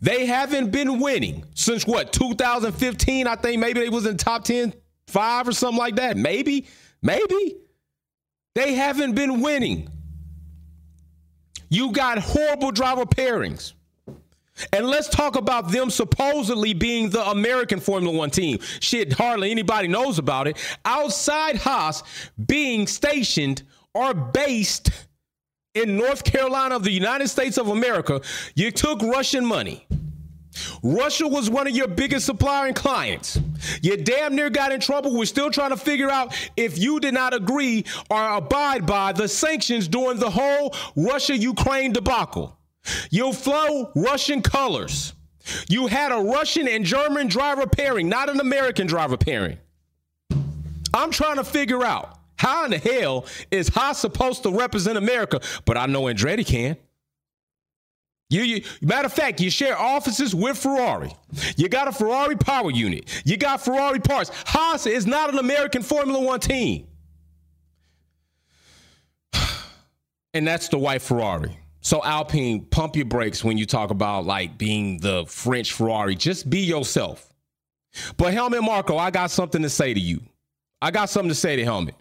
They 0.00 0.26
haven't 0.26 0.70
been 0.70 0.98
winning 0.98 1.44
since 1.54 1.86
what, 1.86 2.12
2015? 2.12 3.26
I 3.26 3.36
think 3.36 3.60
maybe 3.60 3.80
they 3.80 3.88
was 3.88 4.06
in 4.06 4.16
top 4.16 4.44
10 4.44 4.72
five 5.06 5.48
or 5.48 5.52
something 5.52 5.78
like 5.78 5.96
that. 5.96 6.16
Maybe, 6.16 6.66
maybe. 7.02 7.56
They 8.54 8.74
haven't 8.74 9.14
been 9.14 9.40
winning. 9.40 9.88
You 11.68 11.92
got 11.92 12.18
horrible 12.18 12.70
driver 12.70 13.04
pairings. 13.04 13.72
And 14.72 14.86
let's 14.86 15.08
talk 15.08 15.34
about 15.34 15.72
them 15.72 15.90
supposedly 15.90 16.74
being 16.74 17.10
the 17.10 17.28
American 17.28 17.80
Formula 17.80 18.16
One 18.16 18.30
team. 18.30 18.58
Shit, 18.78 19.12
hardly 19.12 19.50
anybody 19.50 19.88
knows 19.88 20.20
about 20.20 20.46
it. 20.46 20.56
Outside 20.84 21.56
Haas 21.56 22.04
being 22.46 22.86
stationed 22.86 23.64
or 23.94 24.14
based 24.14 24.90
in 25.74 25.96
North 25.96 26.22
Carolina 26.22 26.76
of 26.76 26.84
the 26.84 26.92
United 26.92 27.26
States 27.26 27.58
of 27.58 27.68
America, 27.68 28.20
you 28.54 28.70
took 28.70 29.02
Russian 29.02 29.44
money. 29.44 29.86
Russia 30.82 31.26
was 31.26 31.50
one 31.50 31.66
of 31.66 31.74
your 31.74 31.88
biggest 31.88 32.26
supplier 32.26 32.66
and 32.66 32.76
clients. 32.76 33.40
You 33.82 33.96
damn 33.96 34.36
near 34.36 34.50
got 34.50 34.72
in 34.72 34.80
trouble. 34.80 35.16
We're 35.16 35.24
still 35.24 35.50
trying 35.50 35.70
to 35.70 35.76
figure 35.76 36.10
out 36.10 36.34
if 36.56 36.78
you 36.78 37.00
did 37.00 37.14
not 37.14 37.34
agree 37.34 37.84
or 38.10 38.36
abide 38.36 38.86
by 38.86 39.12
the 39.12 39.28
sanctions 39.28 39.88
during 39.88 40.18
the 40.18 40.30
whole 40.30 40.74
Russia 40.96 41.36
Ukraine 41.36 41.92
debacle. 41.92 42.56
You 43.10 43.32
flew 43.32 43.88
Russian 43.94 44.42
colors. 44.42 45.14
You 45.68 45.86
had 45.86 46.12
a 46.12 46.16
Russian 46.16 46.68
and 46.68 46.84
German 46.84 47.28
driver 47.28 47.66
pairing, 47.66 48.08
not 48.08 48.28
an 48.28 48.40
American 48.40 48.86
driver 48.86 49.16
pairing. 49.16 49.58
I'm 50.94 51.10
trying 51.10 51.36
to 51.36 51.44
figure 51.44 51.84
out 51.84 52.18
how 52.36 52.64
in 52.64 52.70
the 52.70 52.78
hell 52.78 53.26
is 53.50 53.68
Haas 53.68 53.98
supposed 53.98 54.42
to 54.44 54.50
represent 54.50 54.98
America? 54.98 55.40
But 55.64 55.76
I 55.76 55.86
know 55.86 56.02
Andretti 56.02 56.46
can. 56.46 56.76
You, 58.30 58.42
you, 58.42 58.64
matter 58.80 59.06
of 59.06 59.12
fact, 59.12 59.40
you 59.40 59.50
share 59.50 59.78
offices 59.78 60.34
with 60.34 60.56
Ferrari. 60.58 61.14
You 61.56 61.68
got 61.68 61.88
a 61.88 61.92
Ferrari 61.92 62.36
power 62.36 62.70
unit. 62.70 63.22
You 63.24 63.36
got 63.36 63.62
Ferrari 63.62 64.00
parts. 64.00 64.30
Haas 64.46 64.86
is 64.86 65.06
not 65.06 65.32
an 65.32 65.38
American 65.38 65.82
Formula 65.82 66.20
One 66.20 66.40
team. 66.40 66.86
And 70.36 70.44
that's 70.44 70.66
the 70.66 70.78
white 70.78 71.00
Ferrari. 71.00 71.56
So 71.80 72.02
Alpine, 72.02 72.64
pump 72.64 72.96
your 72.96 73.04
brakes 73.04 73.44
when 73.44 73.56
you 73.56 73.66
talk 73.66 73.90
about 73.90 74.26
like 74.26 74.58
being 74.58 74.98
the 74.98 75.24
French 75.26 75.72
Ferrari. 75.72 76.16
Just 76.16 76.50
be 76.50 76.58
yourself. 76.58 77.32
But 78.16 78.32
Helmut 78.32 78.64
Marko, 78.64 78.96
I 78.96 79.12
got 79.12 79.30
something 79.30 79.62
to 79.62 79.68
say 79.68 79.94
to 79.94 80.00
you. 80.00 80.20
I 80.82 80.90
got 80.90 81.08
something 81.08 81.28
to 81.28 81.36
say 81.36 81.54
to 81.54 81.62
Helmut. 81.62 81.94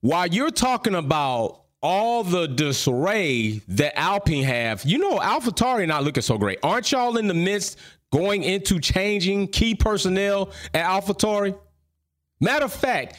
While 0.00 0.28
you're 0.28 0.50
talking 0.50 0.94
about 0.94 1.61
all 1.82 2.22
the 2.22 2.46
disarray 2.46 3.60
that 3.68 3.98
Alpine 3.98 4.44
have, 4.44 4.84
you 4.84 4.98
know, 4.98 5.18
AlphaTauri 5.18 5.86
not 5.86 6.04
looking 6.04 6.22
so 6.22 6.38
great. 6.38 6.58
Aren't 6.62 6.92
y'all 6.92 7.16
in 7.16 7.26
the 7.26 7.34
midst 7.34 7.78
going 8.12 8.44
into 8.44 8.78
changing 8.78 9.48
key 9.48 9.74
personnel 9.74 10.50
at 10.72 10.84
AlphaTauri? 10.84 11.58
Matter 12.40 12.64
of 12.64 12.72
fact, 12.72 13.16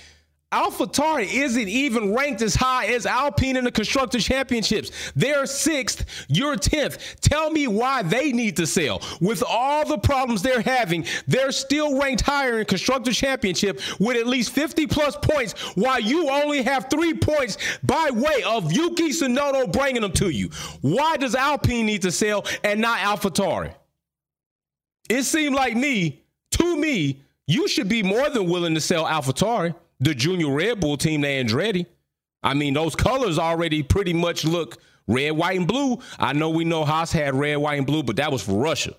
AlphaTauri 0.53 1.33
isn't 1.33 1.67
even 1.67 2.13
ranked 2.13 2.43
as 2.43 2.53
high 2.53 2.85
as 2.85 3.07
Alpine 3.07 3.57
in 3.57 3.63
the 3.63 3.71
Constructor 3.71 4.19
Championships. 4.19 4.91
They're 5.15 5.47
sixth, 5.47 6.05
you're 6.27 6.55
10th. 6.55 7.19
Tell 7.21 7.49
me 7.49 7.67
why 7.67 8.03
they 8.03 8.31
need 8.31 8.55
to 8.57 8.67
sell. 8.67 9.01
With 9.19 9.43
all 9.47 9.85
the 9.87 9.97
problems 9.97 10.43
they're 10.43 10.61
having, 10.61 11.05
they're 11.27 11.51
still 11.51 11.99
ranked 11.99 12.21
higher 12.21 12.59
in 12.59 12.65
Constructor 12.65 13.11
Championship 13.11 13.81
with 13.99 14.15
at 14.15 14.27
least 14.27 14.51
50 14.51 14.85
plus 14.85 15.17
points, 15.17 15.53
while 15.75 15.99
you 15.99 16.29
only 16.29 16.61
have 16.61 16.87
three 16.89 17.15
points 17.15 17.57
by 17.81 18.11
way 18.11 18.43
of 18.45 18.71
Yuki 18.71 19.09
Tsunoda 19.09 19.71
bringing 19.71 20.03
them 20.03 20.11
to 20.13 20.29
you. 20.29 20.49
Why 20.81 21.17
does 21.17 21.33
Alpine 21.33 21.87
need 21.87 22.03
to 22.03 22.11
sell 22.11 22.45
and 22.63 22.79
not 22.79 22.99
AlphaTauri? 22.99 23.73
It 25.09 25.23
seemed 25.23 25.55
like 25.55 25.75
me, 25.75 26.23
to 26.51 26.75
me, 26.77 27.23
you 27.47 27.67
should 27.67 27.89
be 27.89 28.03
more 28.03 28.29
than 28.29 28.47
willing 28.47 28.75
to 28.75 28.81
sell 28.81 29.05
AlphaTauri 29.05 29.75
the 29.99 30.13
junior 30.13 30.53
Red 30.53 30.79
Bull 30.79 30.97
team, 30.97 31.21
the 31.21 31.27
Andretti. 31.27 31.85
I 32.41 32.53
mean, 32.53 32.73
those 32.73 32.95
colors 32.95 33.39
already 33.39 33.83
pretty 33.83 34.13
much 34.13 34.43
look 34.43 34.81
red, 35.07 35.31
white, 35.31 35.57
and 35.57 35.67
blue. 35.67 35.99
I 36.19 36.33
know 36.33 36.49
we 36.49 36.65
know 36.65 36.83
Haas 36.83 37.11
had 37.11 37.35
red, 37.35 37.57
white, 37.57 37.77
and 37.77 37.87
blue, 37.87 38.03
but 38.03 38.17
that 38.17 38.31
was 38.31 38.43
for 38.43 38.59
Russia. 38.59 38.95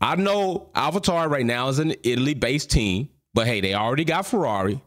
I 0.00 0.16
know 0.16 0.70
AlphaTauri 0.74 1.30
right 1.30 1.46
now 1.46 1.68
is 1.68 1.78
an 1.78 1.94
Italy-based 2.02 2.70
team, 2.70 3.10
but 3.34 3.46
hey, 3.46 3.60
they 3.60 3.74
already 3.74 4.04
got 4.04 4.26
Ferrari. 4.26 4.80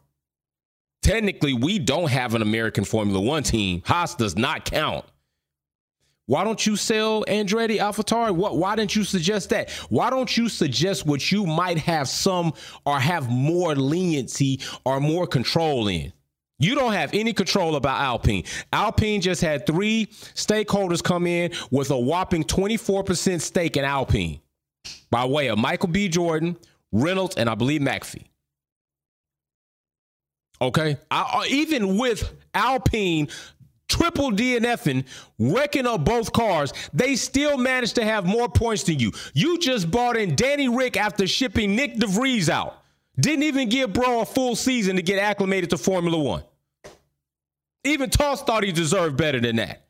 Technically, 1.01 1.53
we 1.53 1.79
don't 1.79 2.09
have 2.09 2.35
an 2.35 2.41
American 2.41 2.83
Formula 2.83 3.19
One 3.19 3.43
team. 3.43 3.81
Haas 3.85 4.15
does 4.15 4.35
not 4.35 4.65
count. 4.65 5.05
Why 6.31 6.45
don't 6.45 6.65
you 6.65 6.77
sell 6.77 7.25
Andretti 7.25 7.77
AlphaTauri? 7.79 8.31
What, 8.31 8.55
why 8.55 8.77
didn't 8.77 8.95
you 8.95 9.03
suggest 9.03 9.49
that? 9.49 9.69
Why 9.89 10.09
don't 10.09 10.37
you 10.37 10.47
suggest 10.47 11.05
what 11.05 11.29
you 11.29 11.45
might 11.45 11.77
have 11.79 12.07
some 12.07 12.53
or 12.85 12.97
have 13.01 13.29
more 13.29 13.75
leniency 13.75 14.61
or 14.85 15.01
more 15.01 15.27
control 15.27 15.89
in? 15.89 16.13
You 16.57 16.75
don't 16.75 16.93
have 16.93 17.13
any 17.13 17.33
control 17.33 17.75
about 17.75 17.99
Alpine. 17.99 18.45
Alpine 18.71 19.19
just 19.19 19.41
had 19.41 19.67
three 19.67 20.05
stakeholders 20.05 21.03
come 21.03 21.27
in 21.27 21.51
with 21.69 21.91
a 21.91 21.99
whopping 21.99 22.45
24% 22.45 23.41
stake 23.41 23.75
in 23.75 23.83
Alpine 23.83 24.39
by 25.09 25.25
way 25.25 25.47
of 25.47 25.57
Michael 25.57 25.89
B. 25.89 26.07
Jordan, 26.07 26.55
Reynolds, 26.93 27.35
and 27.35 27.49
I 27.49 27.55
believe 27.55 27.81
McPhee. 27.81 28.23
Okay. 30.61 30.95
I, 31.09 31.41
uh, 31.41 31.43
even 31.49 31.97
with 31.97 32.33
Alpine 32.53 33.27
triple 34.01 34.31
DNFing, 34.31 35.05
wrecking 35.37 35.85
up 35.85 36.03
both 36.03 36.33
cars, 36.33 36.73
they 36.91 37.15
still 37.15 37.55
managed 37.55 37.93
to 37.95 38.03
have 38.03 38.25
more 38.25 38.49
points 38.49 38.81
than 38.83 38.97
you. 38.97 39.11
You 39.33 39.59
just 39.59 39.91
bought 39.91 40.17
in 40.17 40.35
Danny 40.35 40.67
Rick 40.67 40.97
after 40.97 41.27
shipping 41.27 41.75
Nick 41.75 41.97
de 41.97 42.07
Vries 42.07 42.49
out. 42.49 42.79
Didn't 43.19 43.43
even 43.43 43.69
give 43.69 43.93
bro 43.93 44.21
a 44.21 44.25
full 44.25 44.55
season 44.55 44.95
to 44.95 45.03
get 45.03 45.19
acclimated 45.19 45.69
to 45.69 45.77
Formula 45.77 46.17
One. 46.17 46.43
Even 47.83 48.09
Tost 48.09 48.47
thought 48.47 48.63
he 48.63 48.71
deserved 48.71 49.17
better 49.17 49.39
than 49.39 49.57
that. 49.57 49.85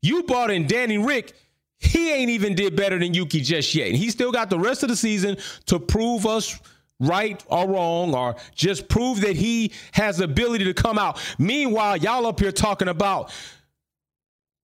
You 0.00 0.24
bought 0.24 0.50
in 0.50 0.66
Danny 0.66 0.98
Rick. 0.98 1.34
He 1.78 2.12
ain't 2.12 2.30
even 2.30 2.56
did 2.56 2.74
better 2.74 2.98
than 2.98 3.14
Yuki 3.14 3.42
just 3.42 3.72
yet. 3.74 3.88
And 3.88 3.96
he 3.96 4.10
still 4.10 4.32
got 4.32 4.50
the 4.50 4.58
rest 4.58 4.82
of 4.82 4.88
the 4.88 4.96
season 4.96 5.36
to 5.66 5.78
prove 5.78 6.26
us 6.26 6.58
right 7.02 7.42
or 7.48 7.68
wrong 7.68 8.14
or 8.14 8.36
just 8.54 8.88
prove 8.88 9.20
that 9.20 9.36
he 9.36 9.72
has 9.92 10.18
the 10.18 10.24
ability 10.24 10.64
to 10.64 10.74
come 10.74 10.98
out. 10.98 11.20
Meanwhile, 11.38 11.98
y'all 11.98 12.26
up 12.26 12.40
here 12.40 12.52
talking 12.52 12.88
about 12.88 13.32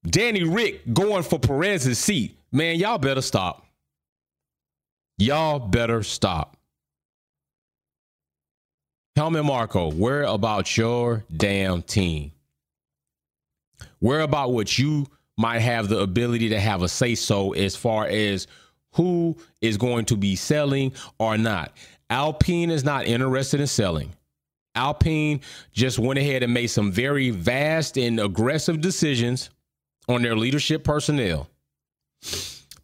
Danny 0.06 0.44
Rick 0.44 0.92
going 0.92 1.22
for 1.22 1.38
Perez's 1.38 1.98
seat. 1.98 2.38
Man, 2.52 2.76
y'all 2.76 2.98
better 2.98 3.20
stop. 3.20 3.66
Y'all 5.18 5.58
better 5.58 6.02
stop. 6.02 6.56
Helmut 9.16 9.44
Marko, 9.44 9.90
where 9.90 10.22
about 10.22 10.76
your 10.76 11.24
damn 11.36 11.82
team? 11.82 12.30
Where 13.98 14.20
about 14.20 14.52
what 14.52 14.78
you 14.78 15.08
might 15.36 15.58
have 15.58 15.88
the 15.88 15.98
ability 15.98 16.50
to 16.50 16.60
have 16.60 16.82
a 16.82 16.88
say 16.88 17.16
so 17.16 17.52
as 17.52 17.74
far 17.74 18.06
as 18.06 18.46
who 18.92 19.36
is 19.60 19.76
going 19.76 20.04
to 20.06 20.16
be 20.16 20.36
selling 20.36 20.92
or 21.18 21.36
not? 21.36 21.72
Alpine 22.10 22.70
is 22.70 22.84
not 22.84 23.06
interested 23.06 23.60
in 23.60 23.66
selling. 23.66 24.14
Alpine 24.74 25.40
just 25.72 25.98
went 25.98 26.18
ahead 26.18 26.42
and 26.42 26.54
made 26.54 26.68
some 26.68 26.92
very 26.92 27.30
vast 27.30 27.98
and 27.98 28.20
aggressive 28.20 28.80
decisions 28.80 29.50
on 30.08 30.22
their 30.22 30.36
leadership 30.36 30.84
personnel. 30.84 31.48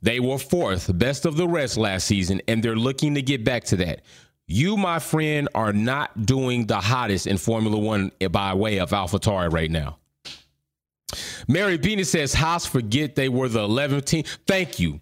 They 0.02 0.20
were 0.20 0.38
fourth, 0.38 0.90
best 0.98 1.24
of 1.24 1.36
the 1.36 1.48
rest 1.48 1.78
last 1.78 2.06
season, 2.06 2.42
and 2.46 2.62
they're 2.62 2.76
looking 2.76 3.14
to 3.14 3.22
get 3.22 3.44
back 3.44 3.64
to 3.64 3.76
that. 3.76 4.02
You, 4.46 4.76
my 4.76 4.98
friend, 4.98 5.48
are 5.54 5.72
not 5.72 6.26
doing 6.26 6.66
the 6.66 6.80
hottest 6.80 7.26
in 7.26 7.38
Formula 7.38 7.78
One 7.78 8.12
by 8.30 8.52
way 8.52 8.78
of 8.78 8.90
AlphaTauri 8.90 9.50
right 9.50 9.70
now. 9.70 9.98
Mary 11.48 11.78
Beanie 11.78 12.04
says, 12.04 12.34
Haas 12.34 12.66
forget 12.66 13.14
they 13.14 13.28
were 13.28 13.48
the 13.48 13.66
11th 13.66 14.04
team. 14.04 14.24
Thank 14.46 14.78
you. 14.78 15.00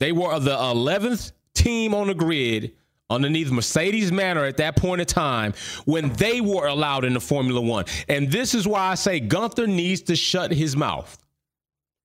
They 0.00 0.12
were 0.12 0.38
the 0.38 0.56
11th 0.56 1.32
team 1.54 1.94
on 1.94 2.08
the 2.08 2.14
grid 2.14 2.72
underneath 3.10 3.50
Mercedes 3.50 4.10
Manor 4.10 4.44
at 4.44 4.56
that 4.58 4.76
point 4.76 5.00
in 5.00 5.06
time 5.06 5.54
when 5.84 6.12
they 6.14 6.40
were 6.40 6.66
allowed 6.66 7.04
into 7.04 7.20
Formula 7.20 7.60
One. 7.60 7.84
And 8.08 8.30
this 8.30 8.54
is 8.54 8.66
why 8.66 8.80
I 8.80 8.94
say 8.94 9.20
Gunther 9.20 9.66
needs 9.66 10.02
to 10.02 10.16
shut 10.16 10.52
his 10.52 10.76
mouth. 10.76 11.18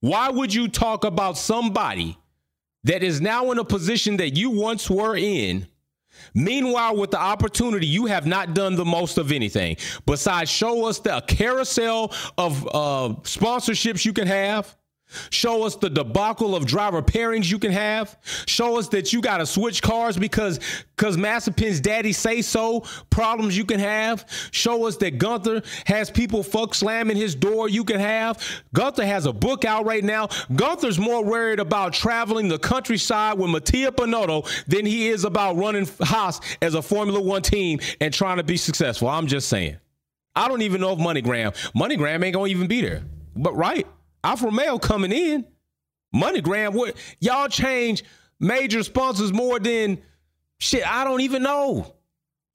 Why 0.00 0.30
would 0.30 0.54
you 0.54 0.68
talk 0.68 1.04
about 1.04 1.36
somebody 1.36 2.18
that 2.84 3.02
is 3.02 3.20
now 3.20 3.50
in 3.50 3.58
a 3.58 3.64
position 3.64 4.16
that 4.18 4.36
you 4.36 4.50
once 4.50 4.88
were 4.88 5.16
in? 5.16 5.66
Meanwhile, 6.34 6.96
with 6.96 7.10
the 7.12 7.20
opportunity, 7.20 7.86
you 7.86 8.06
have 8.06 8.26
not 8.26 8.54
done 8.54 8.74
the 8.74 8.84
most 8.84 9.18
of 9.18 9.30
anything 9.30 9.76
besides 10.04 10.50
show 10.50 10.86
us 10.86 10.98
the 10.98 11.20
carousel 11.22 12.12
of 12.36 12.66
uh, 12.66 13.14
sponsorships 13.22 14.04
you 14.04 14.12
can 14.12 14.26
have 14.26 14.76
Show 15.30 15.64
us 15.64 15.76
the 15.76 15.88
debacle 15.88 16.54
of 16.54 16.66
driver 16.66 17.02
pairings 17.02 17.50
you 17.50 17.58
can 17.58 17.72
have. 17.72 18.18
Show 18.46 18.78
us 18.78 18.88
that 18.88 19.12
you 19.12 19.20
got 19.20 19.38
to 19.38 19.46
switch 19.46 19.82
cars 19.82 20.16
because 20.16 20.60
because 20.96 21.16
Mazepin's 21.16 21.80
daddy 21.80 22.12
say 22.12 22.42
so. 22.42 22.84
Problems 23.10 23.56
you 23.56 23.64
can 23.64 23.80
have. 23.80 24.24
Show 24.50 24.86
us 24.86 24.96
that 24.98 25.18
Gunther 25.18 25.62
has 25.86 26.10
people 26.10 26.42
fuck 26.42 26.74
slamming 26.74 27.16
his 27.16 27.34
door. 27.34 27.68
You 27.68 27.84
can 27.84 28.00
have. 28.00 28.44
Gunther 28.74 29.06
has 29.06 29.26
a 29.26 29.32
book 29.32 29.64
out 29.64 29.86
right 29.86 30.04
now. 30.04 30.28
Gunther's 30.54 30.98
more 30.98 31.24
worried 31.24 31.60
about 31.60 31.92
traveling 31.92 32.48
the 32.48 32.58
countryside 32.58 33.38
with 33.38 33.50
Mattia 33.50 33.92
Binotto 33.92 34.46
than 34.66 34.84
he 34.84 35.08
is 35.08 35.24
about 35.24 35.56
running 35.56 35.88
Haas 36.00 36.40
as 36.60 36.74
a 36.74 36.82
Formula 36.82 37.20
One 37.20 37.42
team 37.42 37.80
and 38.00 38.12
trying 38.12 38.38
to 38.38 38.44
be 38.44 38.56
successful. 38.56 39.08
I'm 39.08 39.26
just 39.26 39.48
saying. 39.48 39.78
I 40.34 40.46
don't 40.48 40.62
even 40.62 40.80
know 40.80 40.92
if 40.92 40.98
MoneyGram, 40.98 41.52
MoneyGram 41.74 42.24
ain't 42.24 42.34
gonna 42.34 42.46
even 42.46 42.68
be 42.68 42.80
there. 42.80 43.02
but 43.34 43.56
right, 43.56 43.86
Alfa 44.24 44.46
Romeo 44.46 44.78
coming 44.78 45.12
in, 45.12 45.46
MoneyGram. 46.14 46.72
What 46.72 46.96
y'all 47.20 47.48
change 47.48 48.04
major 48.40 48.82
sponsors 48.82 49.32
more 49.32 49.58
than 49.58 49.98
shit? 50.58 50.86
I 50.90 51.04
don't 51.04 51.20
even 51.20 51.42
know. 51.42 51.94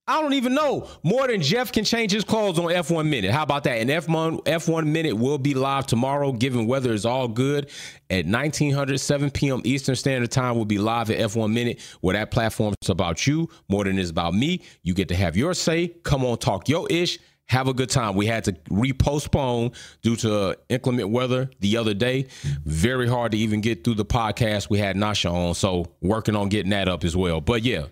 I 0.05 0.21
don't 0.21 0.33
even 0.33 0.53
know. 0.53 0.89
More 1.01 1.27
than 1.27 1.41
Jeff 1.41 1.71
can 1.71 1.85
change 1.85 2.11
his 2.11 2.25
clothes 2.25 2.59
on 2.59 2.65
F1 2.65 3.07
Minute. 3.07 3.31
How 3.31 3.43
about 3.43 3.63
that? 3.63 3.77
And 3.77 3.89
F1 3.89 4.43
F1 4.43 4.85
Minute 4.85 5.15
will 5.15 5.37
be 5.37 5.53
live 5.53 5.87
tomorrow, 5.87 6.33
given 6.33 6.67
weather 6.67 6.91
is 6.91 7.05
all 7.05 7.29
good 7.29 7.69
at 8.09 8.25
1900, 8.25 8.99
7 8.99 9.31
p.m. 9.31 9.61
Eastern 9.63 9.95
Standard 9.95 10.29
Time. 10.29 10.55
We'll 10.55 10.65
be 10.65 10.77
live 10.77 11.09
at 11.09 11.19
F1 11.19 11.53
Minute, 11.53 11.79
where 12.01 12.17
that 12.17 12.31
platform 12.31 12.73
is 12.81 12.89
about 12.89 13.25
you 13.25 13.47
more 13.69 13.85
than 13.85 13.97
it's 13.97 14.09
about 14.09 14.33
me. 14.33 14.61
You 14.81 14.93
get 14.93 15.07
to 15.07 15.15
have 15.15 15.37
your 15.37 15.53
say. 15.53 15.87
Come 16.03 16.25
on, 16.25 16.37
talk 16.37 16.67
your 16.67 16.85
ish. 16.91 17.17
Have 17.47 17.67
a 17.67 17.73
good 17.73 17.89
time. 17.89 18.15
We 18.15 18.25
had 18.25 18.45
to 18.45 18.53
repostpone 18.71 19.75
due 20.01 20.15
to 20.17 20.57
inclement 20.69 21.09
weather 21.09 21.49
the 21.59 21.77
other 21.77 21.93
day. 21.93 22.27
Very 22.65 23.07
hard 23.07 23.33
to 23.33 23.37
even 23.37 23.61
get 23.61 23.83
through 23.83 23.95
the 23.95 24.05
podcast. 24.05 24.69
We 24.69 24.79
had 24.79 24.95
Nasha 24.95 25.29
on, 25.29 25.53
so 25.53 25.85
working 26.01 26.35
on 26.35 26.49
getting 26.49 26.71
that 26.71 26.87
up 26.87 27.03
as 27.03 27.15
well. 27.15 27.41
But 27.41 27.63
yeah. 27.63 27.85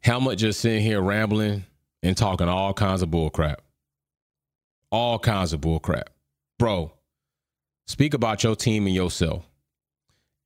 Helmut 0.00 0.38
just 0.38 0.60
sitting 0.60 0.82
here 0.82 1.00
rambling 1.00 1.64
and 2.02 2.16
talking 2.16 2.48
all 2.48 2.74
kinds 2.74 3.02
of 3.02 3.10
bullcrap. 3.10 3.56
All 4.90 5.18
kinds 5.18 5.52
of 5.52 5.60
bullcrap. 5.60 6.08
Bro, 6.58 6.92
speak 7.86 8.14
about 8.14 8.42
your 8.42 8.56
team 8.56 8.86
and 8.86 8.94
yourself. 8.94 9.48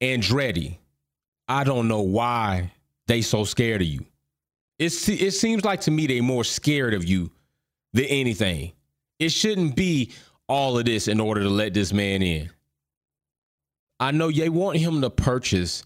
Andretti, 0.03 0.77
I 1.49 1.65
don't 1.65 1.89
know 1.89 2.03
why 2.03 2.73
they 3.07 3.23
so 3.23 3.45
scared 3.45 3.81
of 3.81 3.89
you. 3.89 4.05
It's, 4.79 5.09
it 5.09 5.33
seems 5.33 5.65
like 5.65 5.81
to 5.83 5.91
me 5.91 6.07
they 6.07 6.21
more 6.21 6.45
scared 6.45 6.93
of 6.93 7.05
you 7.05 7.31
than 7.97 8.05
anything. 8.07 8.73
It 9.19 9.31
shouldn't 9.31 9.75
be 9.75 10.13
all 10.49 10.79
of 10.79 10.85
this 10.85 11.09
in 11.09 11.21
order 11.21 11.43
to 11.43 11.49
let 11.49 11.75
this 11.75 11.93
man 11.93 12.23
in. 12.23 12.51
I 13.99 14.11
know 14.11 14.31
they 14.31 14.49
want 14.49 14.77
him 14.77 15.01
to 15.01 15.11
purchase 15.11 15.83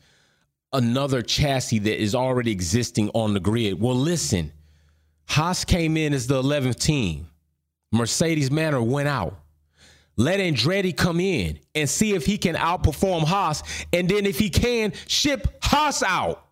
another 0.73 1.23
chassis 1.23 1.79
that 1.79 2.03
is 2.03 2.15
already 2.15 2.51
existing 2.51 3.11
on 3.15 3.35
the 3.35 3.41
grid. 3.41 3.81
Well, 3.81 3.95
listen, 3.95 4.53
Haas 5.29 5.65
came 5.65 5.97
in 5.97 6.13
as 6.13 6.27
the 6.27 6.43
11th 6.43 6.81
team. 6.81 7.29
Mercedes 7.93 8.51
Manor 8.51 8.83
went 8.83 9.09
out. 9.09 9.37
Let 10.17 10.41
Andretti 10.41 10.95
come 10.95 11.19
in 11.19 11.59
and 11.75 11.89
see 11.89 12.13
if 12.13 12.27
he 12.27 12.37
can 12.37 12.55
outperform 12.55 13.25
Haas. 13.25 13.63
And 13.93 14.09
then 14.09 14.27
if 14.27 14.39
he 14.39 14.51
can, 14.51 14.93
ship 15.07 15.59
Haas 15.63 16.03
out. 16.03 16.45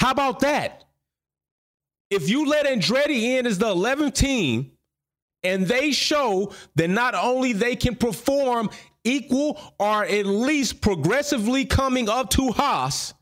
How 0.00 0.10
about 0.10 0.40
that? 0.40 0.84
If 2.12 2.28
you 2.28 2.46
let 2.46 2.66
Andretti 2.66 3.38
in 3.38 3.46
as 3.46 3.58
the 3.58 3.74
11th 3.74 4.14
team 4.14 4.72
and 5.42 5.66
they 5.66 5.92
show 5.92 6.52
that 6.76 6.88
not 6.88 7.14
only 7.14 7.52
they 7.52 7.74
can 7.74 7.96
perform 7.96 8.70
equal 9.04 9.58
or 9.78 10.04
at 10.04 10.26
least 10.26 10.80
progressively 10.80 11.64
coming 11.64 12.08
up 12.08 12.30
to 12.30 12.52
Haas. 12.52 13.14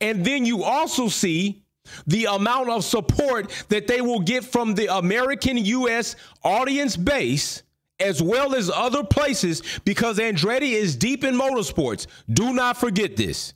And 0.00 0.24
then 0.24 0.44
you 0.44 0.62
also 0.62 1.08
see 1.08 1.64
the 2.06 2.26
amount 2.26 2.68
of 2.68 2.84
support 2.84 3.50
that 3.68 3.86
they 3.86 4.00
will 4.00 4.20
get 4.20 4.44
from 4.44 4.74
the 4.74 4.94
American 4.94 5.56
US 5.56 6.14
audience 6.44 6.96
base 6.96 7.62
as 7.98 8.22
well 8.22 8.54
as 8.54 8.70
other 8.70 9.02
places 9.02 9.62
because 9.84 10.18
Andretti 10.18 10.72
is 10.72 10.94
deep 10.94 11.24
in 11.24 11.34
motorsports. 11.34 12.06
Do 12.32 12.52
not 12.52 12.76
forget 12.76 13.16
this. 13.16 13.54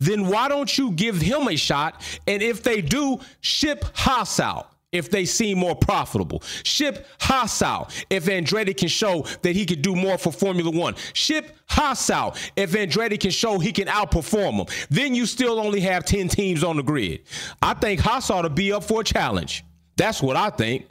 Then 0.00 0.28
why 0.28 0.48
don't 0.48 0.76
you 0.78 0.92
give 0.92 1.20
him 1.20 1.48
a 1.48 1.56
shot? 1.56 2.02
And 2.26 2.42
if 2.42 2.62
they 2.62 2.80
do, 2.80 3.18
ship 3.40 3.84
Haas 3.94 4.38
out 4.38 4.72
if 4.92 5.10
they 5.10 5.24
seem 5.24 5.58
more 5.58 5.74
profitable. 5.74 6.42
Ship 6.62 7.06
Haas 7.20 7.60
out 7.62 7.92
if 8.08 8.26
Andretti 8.26 8.76
can 8.76 8.88
show 8.88 9.26
that 9.42 9.54
he 9.54 9.66
could 9.66 9.82
do 9.82 9.94
more 9.94 10.16
for 10.16 10.32
Formula 10.32 10.70
One. 10.70 10.94
Ship 11.12 11.56
Haas 11.68 12.10
out 12.10 12.38
if 12.56 12.72
Andretti 12.72 13.18
can 13.18 13.30
show 13.30 13.58
he 13.58 13.72
can 13.72 13.88
outperform 13.88 14.58
them. 14.58 14.86
Then 14.88 15.14
you 15.14 15.26
still 15.26 15.58
only 15.58 15.80
have 15.80 16.04
10 16.04 16.28
teams 16.28 16.64
on 16.64 16.76
the 16.76 16.82
grid. 16.82 17.22
I 17.60 17.74
think 17.74 18.00
Haas 18.00 18.30
ought 18.30 18.42
to 18.42 18.50
be 18.50 18.72
up 18.72 18.84
for 18.84 19.00
a 19.02 19.04
challenge. 19.04 19.64
That's 19.96 20.22
what 20.22 20.36
I 20.36 20.50
think. 20.50 20.86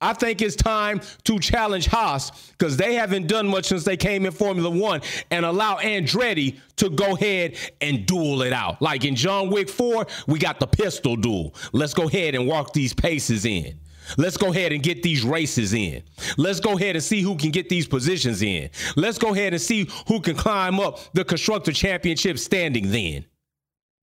I 0.00 0.14
think 0.14 0.40
it's 0.40 0.56
time 0.56 1.00
to 1.24 1.38
challenge 1.38 1.86
Haas 1.86 2.30
because 2.52 2.76
they 2.76 2.94
haven't 2.94 3.26
done 3.26 3.46
much 3.46 3.66
since 3.66 3.84
they 3.84 3.96
came 3.96 4.24
in 4.24 4.32
Formula 4.32 4.70
One 4.70 5.02
and 5.30 5.44
allow 5.44 5.76
Andretti 5.76 6.58
to 6.76 6.88
go 6.88 7.14
ahead 7.14 7.56
and 7.82 8.06
duel 8.06 8.42
it 8.42 8.52
out. 8.52 8.80
Like 8.80 9.04
in 9.04 9.14
John 9.14 9.50
Wick 9.50 9.68
4, 9.68 10.06
we 10.26 10.38
got 10.38 10.58
the 10.58 10.66
pistol 10.66 11.16
duel. 11.16 11.54
Let's 11.72 11.92
go 11.92 12.08
ahead 12.08 12.34
and 12.34 12.46
walk 12.46 12.72
these 12.72 12.94
paces 12.94 13.44
in. 13.44 13.78
Let's 14.16 14.36
go 14.36 14.50
ahead 14.50 14.72
and 14.72 14.82
get 14.82 15.02
these 15.02 15.22
races 15.22 15.74
in. 15.74 16.02
Let's 16.36 16.60
go 16.60 16.76
ahead 16.76 16.96
and 16.96 17.04
see 17.04 17.20
who 17.20 17.36
can 17.36 17.50
get 17.50 17.68
these 17.68 17.86
positions 17.86 18.42
in. 18.42 18.70
Let's 18.96 19.18
go 19.18 19.34
ahead 19.34 19.52
and 19.52 19.62
see 19.62 19.88
who 20.08 20.20
can 20.20 20.34
climb 20.34 20.80
up 20.80 20.98
the 21.12 21.24
Constructor 21.24 21.72
Championship 21.72 22.38
standing 22.38 22.90
then. 22.90 23.26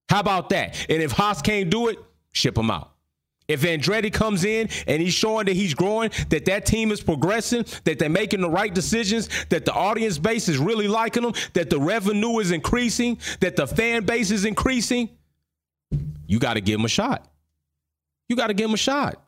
How 0.10 0.20
about 0.20 0.50
that? 0.50 0.86
And 0.90 1.02
if 1.02 1.12
Haas 1.12 1.42
can't 1.42 1.70
do 1.70 1.90
it, 1.90 2.00
ship 2.32 2.56
them 2.56 2.72
out. 2.72 2.97
If 3.48 3.62
Andretti 3.62 4.12
comes 4.12 4.44
in 4.44 4.70
and 4.88 5.02
he's 5.02 5.14
showing 5.14 5.46
that 5.46 5.56
he's 5.56 5.74
growing, 5.74 6.12
that 6.30 6.46
that 6.46 6.66
team 6.66 6.92
is 6.92 7.02
progressing, 7.02 7.66
that 7.86 7.98
they're 7.98 8.10
making 8.10 8.42
the 8.42 8.50
right 8.50 8.74
decisions, 8.74 9.30
that 9.50 9.64
the 9.64 9.74
audience 9.74 10.18
base 10.18 10.50
is 10.50 10.58
really 10.58 10.88
liking 10.88 11.24
them, 11.24 11.34
that 11.54 11.70
the 11.70 11.80
revenue 11.80 12.40
is 12.40 12.52
increasing, 12.52 13.18
that 13.40 13.56
the 13.56 13.66
fan 13.66 14.06
base 14.06 14.32
is 14.32 14.44
increasing, 14.44 15.10
you 16.26 16.40
got 16.40 16.56
to 16.56 16.62
give 16.62 16.80
him 16.80 16.86
a 16.86 16.90
shot. 16.90 17.26
You 18.28 18.36
got 18.36 18.48
to 18.48 18.54
give 18.54 18.68
him 18.68 18.74
a 18.74 18.78
shot. 18.78 19.24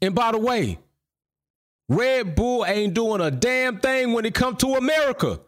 And 0.00 0.14
by 0.14 0.32
the 0.32 0.38
way, 0.38 0.78
Red 1.90 2.34
Bull 2.34 2.64
ain't 2.64 2.94
doing 2.94 3.20
a 3.20 3.30
damn 3.30 3.78
thing 3.80 4.12
when 4.12 4.24
it 4.24 4.32
comes 4.32 4.58
to 4.58 4.74
America. 4.74 5.40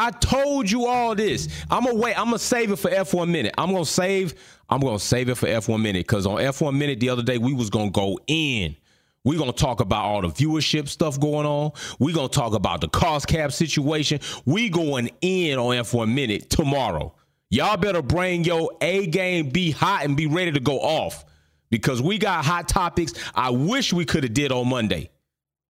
I 0.00 0.12
told 0.12 0.70
you 0.70 0.86
all 0.86 1.14
this. 1.14 1.46
I'm 1.70 1.84
gonna 1.84 1.98
wait. 1.98 2.18
I'm 2.18 2.28
gonna 2.28 2.38
save 2.38 2.72
it 2.72 2.76
for 2.76 2.90
F1 2.90 3.28
minute. 3.28 3.54
I'm 3.58 3.70
gonna 3.70 3.84
save. 3.84 4.34
I'm 4.70 4.80
gonna 4.80 4.98
save 4.98 5.28
it 5.28 5.34
for 5.34 5.46
F1 5.46 5.82
minute 5.82 6.06
because 6.06 6.26
on 6.26 6.38
F1 6.38 6.74
minute 6.74 7.00
the 7.00 7.10
other 7.10 7.22
day 7.22 7.36
we 7.36 7.52
was 7.52 7.68
gonna 7.68 7.90
go 7.90 8.18
in. 8.26 8.76
We're 9.24 9.38
gonna 9.38 9.52
talk 9.52 9.80
about 9.80 10.06
all 10.06 10.22
the 10.22 10.28
viewership 10.28 10.88
stuff 10.88 11.20
going 11.20 11.44
on. 11.44 11.72
We're 11.98 12.14
gonna 12.14 12.30
talk 12.30 12.54
about 12.54 12.80
the 12.80 12.88
cost 12.88 13.26
cap 13.26 13.52
situation. 13.52 14.20
We 14.46 14.70
going 14.70 15.10
in 15.20 15.58
on 15.58 15.76
F1 15.76 16.14
minute 16.14 16.48
tomorrow. 16.48 17.14
Y'all 17.50 17.76
better 17.76 18.00
bring 18.00 18.44
your 18.44 18.70
A 18.80 19.06
game, 19.06 19.50
be 19.50 19.70
hot, 19.70 20.06
and 20.06 20.16
be 20.16 20.26
ready 20.26 20.52
to 20.52 20.60
go 20.60 20.78
off 20.78 21.26
because 21.68 22.00
we 22.00 22.16
got 22.16 22.42
hot 22.42 22.68
topics. 22.68 23.12
I 23.34 23.50
wish 23.50 23.92
we 23.92 24.06
could 24.06 24.22
have 24.22 24.32
did 24.32 24.50
on 24.50 24.66
Monday. 24.66 25.10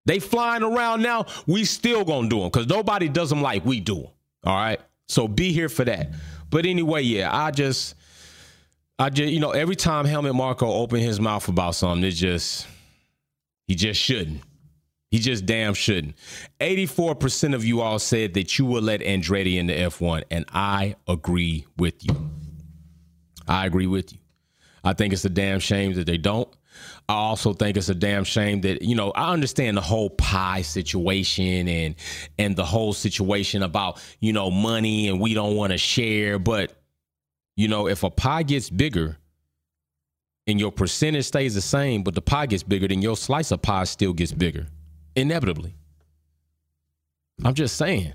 They 0.06 0.20
flying 0.20 0.62
around 0.62 1.02
now. 1.02 1.26
We 1.48 1.64
still 1.64 2.04
gonna 2.04 2.28
do 2.28 2.38
them 2.38 2.48
because 2.48 2.68
nobody 2.68 3.08
does 3.08 3.28
them 3.28 3.42
like 3.42 3.64
we 3.64 3.80
do 3.80 3.96
them. 3.96 4.10
All 4.44 4.54
right. 4.54 4.80
So 5.08 5.28
be 5.28 5.52
here 5.52 5.68
for 5.68 5.84
that. 5.84 6.10
But 6.50 6.66
anyway, 6.66 7.02
yeah, 7.02 7.34
I 7.34 7.50
just, 7.50 7.94
I 8.98 9.10
just, 9.10 9.32
you 9.32 9.40
know, 9.40 9.50
every 9.50 9.76
time 9.76 10.04
Helmut 10.04 10.34
Marko 10.34 10.72
opened 10.72 11.02
his 11.02 11.20
mouth 11.20 11.48
about 11.48 11.74
something, 11.74 12.04
it 12.04 12.12
just, 12.12 12.66
he 13.66 13.74
just 13.74 14.00
shouldn't. 14.00 14.42
He 15.10 15.18
just 15.18 15.44
damn 15.44 15.74
shouldn't. 15.74 16.14
84% 16.60 17.54
of 17.54 17.64
you 17.64 17.80
all 17.80 17.98
said 17.98 18.34
that 18.34 18.58
you 18.58 18.66
would 18.66 18.84
let 18.84 19.00
Andretti 19.00 19.56
into 19.56 19.74
F1, 19.74 20.22
and 20.30 20.44
I 20.52 20.94
agree 21.08 21.66
with 21.76 22.04
you. 22.04 22.30
I 23.48 23.66
agree 23.66 23.88
with 23.88 24.12
you. 24.12 24.18
I 24.84 24.92
think 24.92 25.12
it's 25.12 25.24
a 25.24 25.30
damn 25.30 25.58
shame 25.58 25.94
that 25.94 26.06
they 26.06 26.16
don't. 26.16 26.48
I 27.08 27.14
also 27.14 27.52
think 27.52 27.76
it's 27.76 27.88
a 27.88 27.94
damn 27.94 28.24
shame 28.24 28.60
that 28.62 28.82
you 28.82 28.94
know 28.94 29.10
I 29.10 29.32
understand 29.32 29.76
the 29.76 29.82
whole 29.82 30.10
pie 30.10 30.62
situation 30.62 31.68
and 31.68 31.94
and 32.38 32.56
the 32.56 32.64
whole 32.64 32.92
situation 32.92 33.62
about 33.62 34.02
you 34.20 34.32
know 34.32 34.50
money 34.50 35.08
and 35.08 35.20
we 35.20 35.34
don't 35.34 35.56
want 35.56 35.72
to 35.72 35.78
share, 35.78 36.38
but 36.38 36.72
you 37.56 37.68
know 37.68 37.88
if 37.88 38.02
a 38.02 38.10
pie 38.10 38.42
gets 38.42 38.70
bigger 38.70 39.16
and 40.46 40.60
your 40.60 40.72
percentage 40.72 41.26
stays 41.26 41.54
the 41.54 41.60
same, 41.60 42.02
but 42.02 42.14
the 42.14 42.22
pie 42.22 42.46
gets 42.46 42.62
bigger, 42.62 42.88
then 42.88 43.02
your 43.02 43.16
slice 43.16 43.50
of 43.50 43.62
pie 43.62 43.84
still 43.84 44.12
gets 44.12 44.32
bigger, 44.32 44.66
inevitably. 45.16 45.74
I'm 47.44 47.54
just 47.54 47.76
saying. 47.76 48.12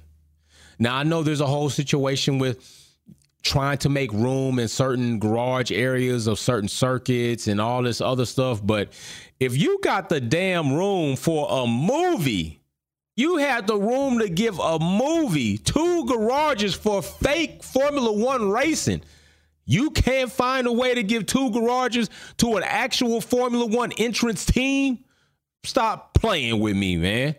Now 0.80 0.96
I 0.96 1.04
know 1.04 1.24
there's 1.24 1.42
a 1.42 1.48
whole 1.48 1.70
situation 1.70 2.40
with 2.40 2.85
trying 3.46 3.78
to 3.78 3.90
make 3.90 4.12
room 4.12 4.58
in 4.58 4.68
certain 4.68 5.20
garage 5.20 5.72
areas 5.72 6.26
of 6.26 6.40
certain 6.40 6.68
circuits 6.68 7.48
and 7.48 7.62
all 7.62 7.84
this 7.84 8.02
other 8.02 8.26
stuff. 8.26 8.60
But 8.66 8.90
if 9.40 9.56
you 9.56 9.80
got 9.82 10.10
the 10.10 10.20
damn 10.20 10.74
room 10.74 11.16
for 11.16 11.48
a 11.50 11.68
movie, 11.68 12.60
you 13.16 13.38
had 13.38 13.68
the 13.68 13.78
room 13.78 14.20
to 14.20 14.28
give 14.28 14.60
a 14.60 14.80
movie, 14.80 15.60
two 15.60 16.06
garages 16.06 16.74
for 16.74 17.02
fake 17.02 17.64
Formula 17.64 18.12
One 18.12 18.50
racing. 18.50 19.04
You 19.66 19.92
can't 19.92 20.32
find 20.32 20.68
a 20.68 20.72
way 20.72 20.96
to 20.96 21.04
give 21.04 21.26
two 21.28 21.52
garages 21.52 22.10
to 22.38 22.58
an 22.58 22.64
actual 22.64 23.22
Formula 23.22 23.68
One 23.68 23.92
entrance 23.94 24.44
team? 24.46 25.06
Stop 25.64 26.16
playing 26.16 26.60
with 26.60 26.76
me, 26.76 26.98
man. 26.98 27.36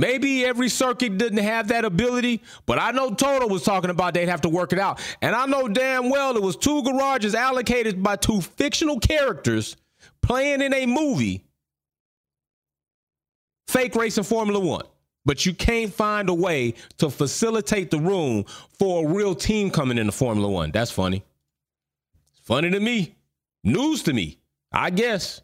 Maybe 0.00 0.46
every 0.46 0.70
circuit 0.70 1.18
didn't 1.18 1.40
have 1.40 1.68
that 1.68 1.84
ability, 1.84 2.40
but 2.64 2.78
I 2.78 2.90
know 2.90 3.10
Toto 3.12 3.46
was 3.46 3.62
talking 3.62 3.90
about 3.90 4.14
they'd 4.14 4.30
have 4.30 4.40
to 4.40 4.48
work 4.48 4.72
it 4.72 4.78
out. 4.78 4.98
And 5.20 5.36
I 5.36 5.44
know 5.44 5.68
damn 5.68 6.08
well 6.08 6.34
it 6.36 6.42
was 6.42 6.56
two 6.56 6.82
garages 6.84 7.34
allocated 7.34 8.02
by 8.02 8.16
two 8.16 8.40
fictional 8.40 8.98
characters 8.98 9.76
playing 10.22 10.62
in 10.62 10.72
a 10.72 10.86
movie 10.86 11.44
fake 13.68 13.94
race 13.94 14.16
in 14.16 14.24
Formula 14.24 14.58
One, 14.58 14.86
but 15.26 15.44
you 15.44 15.52
can't 15.52 15.92
find 15.92 16.30
a 16.30 16.34
way 16.34 16.76
to 16.96 17.10
facilitate 17.10 17.90
the 17.90 18.00
room 18.00 18.46
for 18.78 19.04
a 19.04 19.12
real 19.12 19.34
team 19.34 19.70
coming 19.70 19.98
into 19.98 20.12
Formula 20.12 20.48
One. 20.48 20.70
That's 20.70 20.90
funny. 20.90 21.22
It's 22.38 22.46
funny 22.46 22.70
to 22.70 22.80
me. 22.80 23.16
News 23.64 24.02
to 24.04 24.14
me, 24.14 24.38
I 24.72 24.88
guess. 24.88 25.42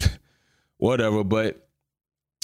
Whatever, 0.76 1.24
but 1.24 1.67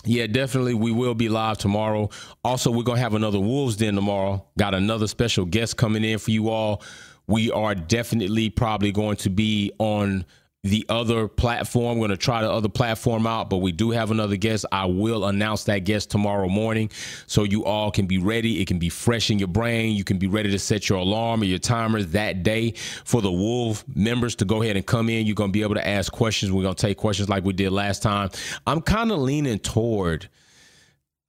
yeah, 0.05 0.27
definitely. 0.27 0.75
We 0.75 0.93
will 0.93 1.14
be 1.14 1.29
live 1.29 1.59
tomorrow. 1.59 2.11
Also, 2.45 2.71
we're 2.71 2.83
going 2.83 2.97
to 2.97 3.03
have 3.03 3.14
another 3.14 3.40
Wolves 3.40 3.77
Den 3.77 3.95
tomorrow. 3.95 4.45
Got 4.59 4.75
another 4.75 5.07
special 5.07 5.45
guest 5.45 5.77
coming 5.77 6.05
in 6.05 6.19
for 6.19 6.31
you 6.31 6.51
all. 6.51 6.83
We 7.27 7.51
are 7.51 7.75
definitely 7.75 8.51
probably 8.51 8.93
going 8.93 9.17
to 9.19 9.31
be 9.31 9.73
on 9.79 10.27
the 10.64 10.85
other 10.88 11.29
platform. 11.29 11.98
We're 11.98 12.09
going 12.09 12.18
to 12.18 12.22
try 12.22 12.40
the 12.42 12.50
other 12.50 12.70
platform 12.70 13.27
out, 13.27 13.50
but 13.50 13.59
we 13.59 13.70
do 13.70 13.90
have 13.90 14.11
another 14.11 14.37
guest. 14.37 14.64
I 14.72 14.87
will 14.87 15.27
announce 15.27 15.64
that 15.64 15.81
guest 15.81 16.11
tomorrow 16.11 16.48
morning 16.48 16.90
so 17.27 17.44
you 17.44 17.64
all 17.64 17.90
can 17.90 18.07
be 18.07 18.18
ready. 18.18 18.61
It 18.61 18.66
can 18.66 18.79
be 18.79 18.88
fresh 18.88 19.31
in 19.31 19.38
your 19.38 19.48
brain. 19.48 19.94
You 19.94 20.05
can 20.05 20.18
be 20.18 20.27
ready 20.27 20.50
to 20.50 20.59
set 20.59 20.88
your 20.88 20.98
alarm 20.98 21.42
or 21.42 21.44
your 21.44 21.59
timer 21.59 22.03
that 22.03 22.42
day 22.42 22.72
for 23.05 23.20
the 23.20 23.31
Wolf 23.31 23.85
members 23.94 24.35
to 24.37 24.46
go 24.46 24.62
ahead 24.62 24.77
and 24.77 24.87
come 24.87 25.11
in. 25.11 25.27
You're 25.27 25.35
going 25.35 25.50
to 25.50 25.53
be 25.53 25.62
able 25.62 25.74
to 25.74 25.87
ask 25.87 26.11
questions. 26.11 26.50
We're 26.50 26.62
going 26.62 26.74
to 26.74 26.83
take 26.87 26.96
questions 26.96 27.29
like 27.29 27.44
we 27.44 27.53
did 27.53 27.70
last 27.70 28.03
time. 28.03 28.31
I'm 28.66 28.81
kind 28.81 29.12
of 29.12 29.18
leaning 29.18 29.59
toward– 29.59 30.29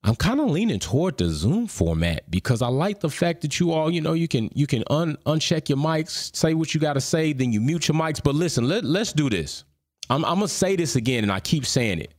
I'm 0.06 0.16
kind 0.16 0.40
of 0.40 0.52
leaning 0.52 0.78
toward 0.78 1.18
the 1.18 1.30
Zoom 1.30 1.66
format 1.66 2.30
because 2.30 2.62
I 2.62 2.68
like 2.68 3.00
the 3.00 3.10
fact 3.10 3.42
that 3.42 3.60
you 3.60 3.72
all, 3.72 3.90
you 3.90 4.02
know, 4.02 4.14
you 4.14 4.28
can 4.28 4.52
you 4.54 4.68
can 4.68 4.84
un 4.92 5.18
uncheck 5.26 5.68
your 5.68 5.80
mics, 5.80 6.36
say 6.36 6.54
what 6.54 6.76
you 6.76 6.80
got 6.80 6.94
to 6.94 7.02
say, 7.02 7.34
then 7.34 7.52
you 7.52 7.60
mute 7.60 7.88
your 7.88 7.98
mics. 7.98 8.22
But 8.24 8.36
listen, 8.36 8.68
let 8.68 8.84
let's 8.84 9.14
do 9.14 9.32
this. 9.32 9.64
I'm, 10.12 10.24
I'm 10.24 10.36
gonna 10.36 10.48
say 10.48 10.76
this 10.76 10.96
again, 10.96 11.24
and 11.24 11.32
I 11.32 11.40
keep 11.40 11.66
saying 11.66 12.00
it. 12.00 12.14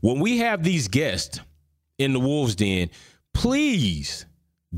When 0.00 0.18
we 0.18 0.38
have 0.38 0.64
these 0.64 0.88
guests 0.88 1.38
in 1.98 2.12
the 2.12 2.18
Wolves 2.18 2.56
Den, 2.56 2.90
please 3.34 4.26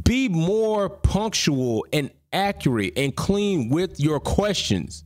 be 0.05 0.29
more 0.29 0.90
punctual 0.90 1.87
and 1.94 2.11
accurate 2.31 2.92
and 2.99 3.16
clean 3.16 3.70
with 3.70 3.99
your 3.99 4.20
questions. 4.20 5.05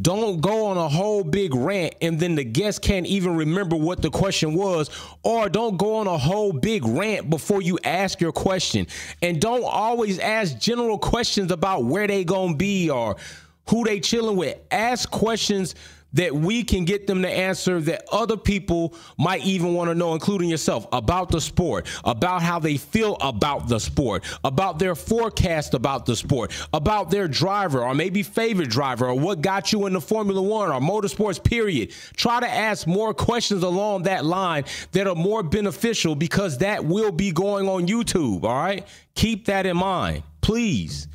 Don't 0.00 0.40
go 0.40 0.66
on 0.66 0.78
a 0.78 0.88
whole 0.88 1.22
big 1.22 1.54
rant 1.54 1.94
and 2.00 2.18
then 2.18 2.34
the 2.34 2.44
guest 2.44 2.82
can't 2.82 3.06
even 3.06 3.36
remember 3.36 3.76
what 3.76 4.02
the 4.02 4.10
question 4.10 4.54
was, 4.54 4.90
or 5.22 5.48
don't 5.48 5.76
go 5.76 5.96
on 5.96 6.06
a 6.06 6.18
whole 6.18 6.52
big 6.52 6.84
rant 6.84 7.28
before 7.28 7.62
you 7.62 7.78
ask 7.84 8.20
your 8.20 8.32
question. 8.32 8.86
And 9.20 9.40
don't 9.40 9.64
always 9.64 10.18
ask 10.18 10.58
general 10.58 10.98
questions 10.98 11.52
about 11.52 11.84
where 11.84 12.06
they 12.06 12.24
gonna 12.24 12.56
be 12.56 12.90
or 12.90 13.16
who 13.68 13.84
they 13.84 14.00
chilling 14.00 14.36
with. 14.36 14.58
Ask 14.70 15.10
questions 15.10 15.74
that 16.14 16.34
we 16.34 16.62
can 16.64 16.84
get 16.84 17.06
them 17.06 17.22
to 17.22 17.28
answer 17.28 17.80
that 17.80 18.04
other 18.12 18.36
people 18.36 18.94
might 19.18 19.44
even 19.44 19.74
want 19.74 19.90
to 19.90 19.94
know, 19.94 20.14
including 20.14 20.48
yourself, 20.48 20.86
about 20.92 21.30
the 21.30 21.40
sport, 21.40 21.86
about 22.04 22.42
how 22.42 22.58
they 22.58 22.76
feel 22.76 23.16
about 23.20 23.68
the 23.68 23.78
sport, 23.78 24.24
about 24.44 24.78
their 24.78 24.94
forecast 24.94 25.74
about 25.74 26.06
the 26.06 26.16
sport, 26.16 26.52
about 26.72 27.10
their 27.10 27.28
driver 27.28 27.82
or 27.82 27.94
maybe 27.94 28.22
favorite 28.22 28.70
driver 28.70 29.06
or 29.06 29.18
what 29.18 29.40
got 29.40 29.72
you 29.72 29.86
into 29.86 30.00
Formula 30.00 30.40
One 30.42 30.70
or 30.70 30.80
motorsports, 30.80 31.42
period. 31.42 31.92
Try 32.16 32.40
to 32.40 32.48
ask 32.48 32.86
more 32.86 33.14
questions 33.14 33.62
along 33.62 34.04
that 34.04 34.24
line 34.24 34.64
that 34.92 35.06
are 35.06 35.14
more 35.14 35.42
beneficial 35.42 36.14
because 36.14 36.58
that 36.58 36.84
will 36.84 37.12
be 37.12 37.32
going 37.32 37.68
on 37.68 37.86
YouTube. 37.86 38.44
All 38.44 38.54
right. 38.54 38.86
Keep 39.14 39.46
that 39.46 39.66
in 39.66 39.76
mind, 39.76 40.22
please. 40.40 41.08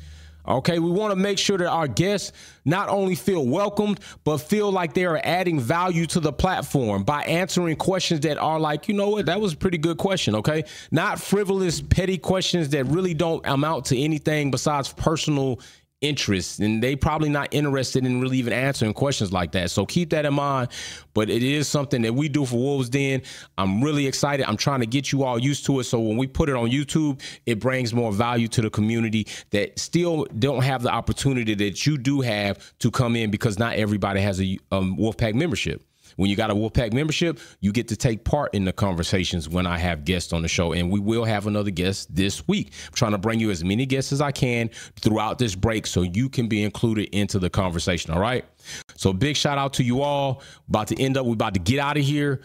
Okay, 0.48 0.78
we 0.78 0.90
want 0.90 1.12
to 1.12 1.16
make 1.16 1.38
sure 1.38 1.58
that 1.58 1.68
our 1.68 1.86
guests 1.86 2.32
not 2.64 2.88
only 2.88 3.14
feel 3.14 3.46
welcomed, 3.46 4.00
but 4.24 4.38
feel 4.38 4.72
like 4.72 4.94
they 4.94 5.04
are 5.04 5.20
adding 5.22 5.60
value 5.60 6.06
to 6.06 6.20
the 6.20 6.32
platform 6.32 7.04
by 7.04 7.22
answering 7.24 7.76
questions 7.76 8.20
that 8.20 8.38
are 8.38 8.58
like, 8.58 8.88
you 8.88 8.94
know 8.94 9.10
what, 9.10 9.26
that 9.26 9.40
was 9.40 9.52
a 9.52 9.56
pretty 9.56 9.78
good 9.78 9.98
question. 9.98 10.34
Okay, 10.36 10.64
not 10.90 11.20
frivolous, 11.20 11.82
petty 11.82 12.16
questions 12.16 12.70
that 12.70 12.84
really 12.86 13.12
don't 13.12 13.46
amount 13.46 13.84
to 13.86 13.98
anything 13.98 14.50
besides 14.50 14.92
personal 14.94 15.60
interest 16.00 16.60
and 16.60 16.82
they 16.82 16.94
probably 16.94 17.28
not 17.28 17.48
interested 17.52 18.06
in 18.06 18.20
really 18.20 18.38
even 18.38 18.52
answering 18.52 18.92
questions 18.94 19.32
like 19.32 19.52
that. 19.52 19.70
So 19.70 19.84
keep 19.84 20.10
that 20.10 20.24
in 20.24 20.34
mind 20.34 20.68
but 21.14 21.28
it 21.28 21.42
is 21.42 21.66
something 21.66 22.02
that 22.02 22.14
we 22.14 22.28
do 22.28 22.46
for 22.46 22.56
wolves 22.56 22.88
den. 22.88 23.22
I'm 23.56 23.82
really 23.82 24.06
excited. 24.06 24.48
I'm 24.48 24.56
trying 24.56 24.80
to 24.80 24.86
get 24.86 25.10
you 25.10 25.24
all 25.24 25.38
used 25.38 25.66
to 25.66 25.80
it. 25.80 25.84
So 25.84 25.98
when 25.98 26.16
we 26.16 26.26
put 26.26 26.48
it 26.48 26.54
on 26.54 26.70
youtube 26.70 27.20
it 27.46 27.58
brings 27.58 27.92
more 27.92 28.12
value 28.12 28.48
to 28.48 28.62
the 28.62 28.70
community 28.70 29.26
that 29.50 29.78
still 29.78 30.26
don't 30.38 30.62
have 30.62 30.82
the 30.82 30.90
opportunity 30.90 31.54
that 31.54 31.86
you 31.86 31.98
do 31.98 32.20
have 32.20 32.78
to 32.78 32.90
come 32.90 33.16
in 33.16 33.30
because 33.30 33.58
not 33.58 33.74
everybody 33.76 34.20
has 34.20 34.40
a 34.40 34.58
um, 34.70 34.96
wolfpack 34.96 35.34
membership 35.34 35.82
when 36.16 36.30
you 36.30 36.36
got 36.36 36.50
a 36.50 36.54
Wolfpack 36.54 36.92
membership, 36.92 37.38
you 37.60 37.72
get 37.72 37.88
to 37.88 37.96
take 37.96 38.24
part 38.24 38.54
in 38.54 38.64
the 38.64 38.72
conversations 38.72 39.48
when 39.48 39.66
I 39.66 39.78
have 39.78 40.04
guests 40.04 40.32
on 40.32 40.42
the 40.42 40.48
show. 40.48 40.72
And 40.72 40.90
we 40.90 41.00
will 41.00 41.24
have 41.24 41.46
another 41.46 41.70
guest 41.70 42.14
this 42.14 42.46
week. 42.48 42.72
I'm 42.86 42.94
trying 42.94 43.12
to 43.12 43.18
bring 43.18 43.40
you 43.40 43.50
as 43.50 43.64
many 43.64 43.86
guests 43.86 44.12
as 44.12 44.20
I 44.20 44.32
can 44.32 44.70
throughout 45.00 45.38
this 45.38 45.54
break 45.54 45.86
so 45.86 46.02
you 46.02 46.28
can 46.28 46.48
be 46.48 46.62
included 46.62 47.08
into 47.16 47.38
the 47.38 47.50
conversation. 47.50 48.12
All 48.12 48.20
right. 48.20 48.44
So 48.96 49.12
big 49.12 49.36
shout 49.36 49.58
out 49.58 49.72
to 49.74 49.84
you 49.84 50.02
all. 50.02 50.42
About 50.68 50.88
to 50.88 51.00
end 51.00 51.16
up, 51.16 51.26
we're 51.26 51.34
about 51.34 51.54
to 51.54 51.60
get 51.60 51.78
out 51.78 51.96
of 51.96 52.04
here. 52.04 52.42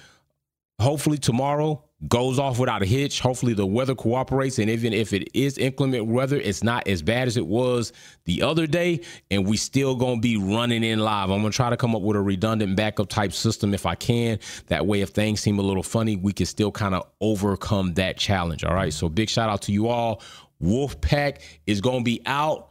Hopefully 0.79 1.17
tomorrow 1.17 1.83
goes 2.07 2.39
off 2.39 2.59
without 2.59 2.81
a 2.81 2.85
hitch. 2.85 3.19
Hopefully 3.19 3.53
the 3.53 3.65
weather 3.65 3.95
cooperates, 3.95 4.59
and 4.59 4.69
even 4.69 4.93
if 4.93 5.13
it 5.13 5.29
is 5.33 5.57
inclement 5.57 6.05
weather, 6.05 6.37
it's 6.37 6.63
not 6.63 6.87
as 6.87 7.01
bad 7.01 7.27
as 7.27 7.37
it 7.37 7.45
was 7.45 7.93
the 8.25 8.41
other 8.41 8.67
day, 8.67 9.01
and 9.31 9.45
we 9.45 9.57
still 9.57 9.95
gonna 9.95 10.19
be 10.19 10.37
running 10.37 10.83
in 10.83 10.99
live. 10.99 11.29
I'm 11.29 11.41
gonna 11.41 11.51
try 11.51 11.69
to 11.69 11.77
come 11.77 11.95
up 11.95 12.01
with 12.01 12.17
a 12.17 12.21
redundant 12.21 12.75
backup 12.75 13.09
type 13.09 13.33
system 13.33 13.73
if 13.73 13.85
I 13.85 13.95
can. 13.95 14.39
That 14.67 14.85
way, 14.85 15.01
if 15.01 15.09
things 15.09 15.39
seem 15.41 15.59
a 15.59 15.63
little 15.63 15.83
funny, 15.83 16.15
we 16.15 16.33
can 16.33 16.45
still 16.45 16.71
kind 16.71 16.95
of 16.95 17.07
overcome 17.21 17.93
that 17.93 18.17
challenge. 18.17 18.63
All 18.63 18.73
right. 18.75 18.93
So 18.93 19.09
big 19.09 19.29
shout 19.29 19.49
out 19.49 19.61
to 19.63 19.71
you 19.71 19.87
all. 19.87 20.21
Wolfpack 20.61 21.41
is 21.67 21.81
gonna 21.81 22.03
be 22.03 22.21
out. 22.25 22.69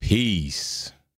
Peace. 0.00 0.93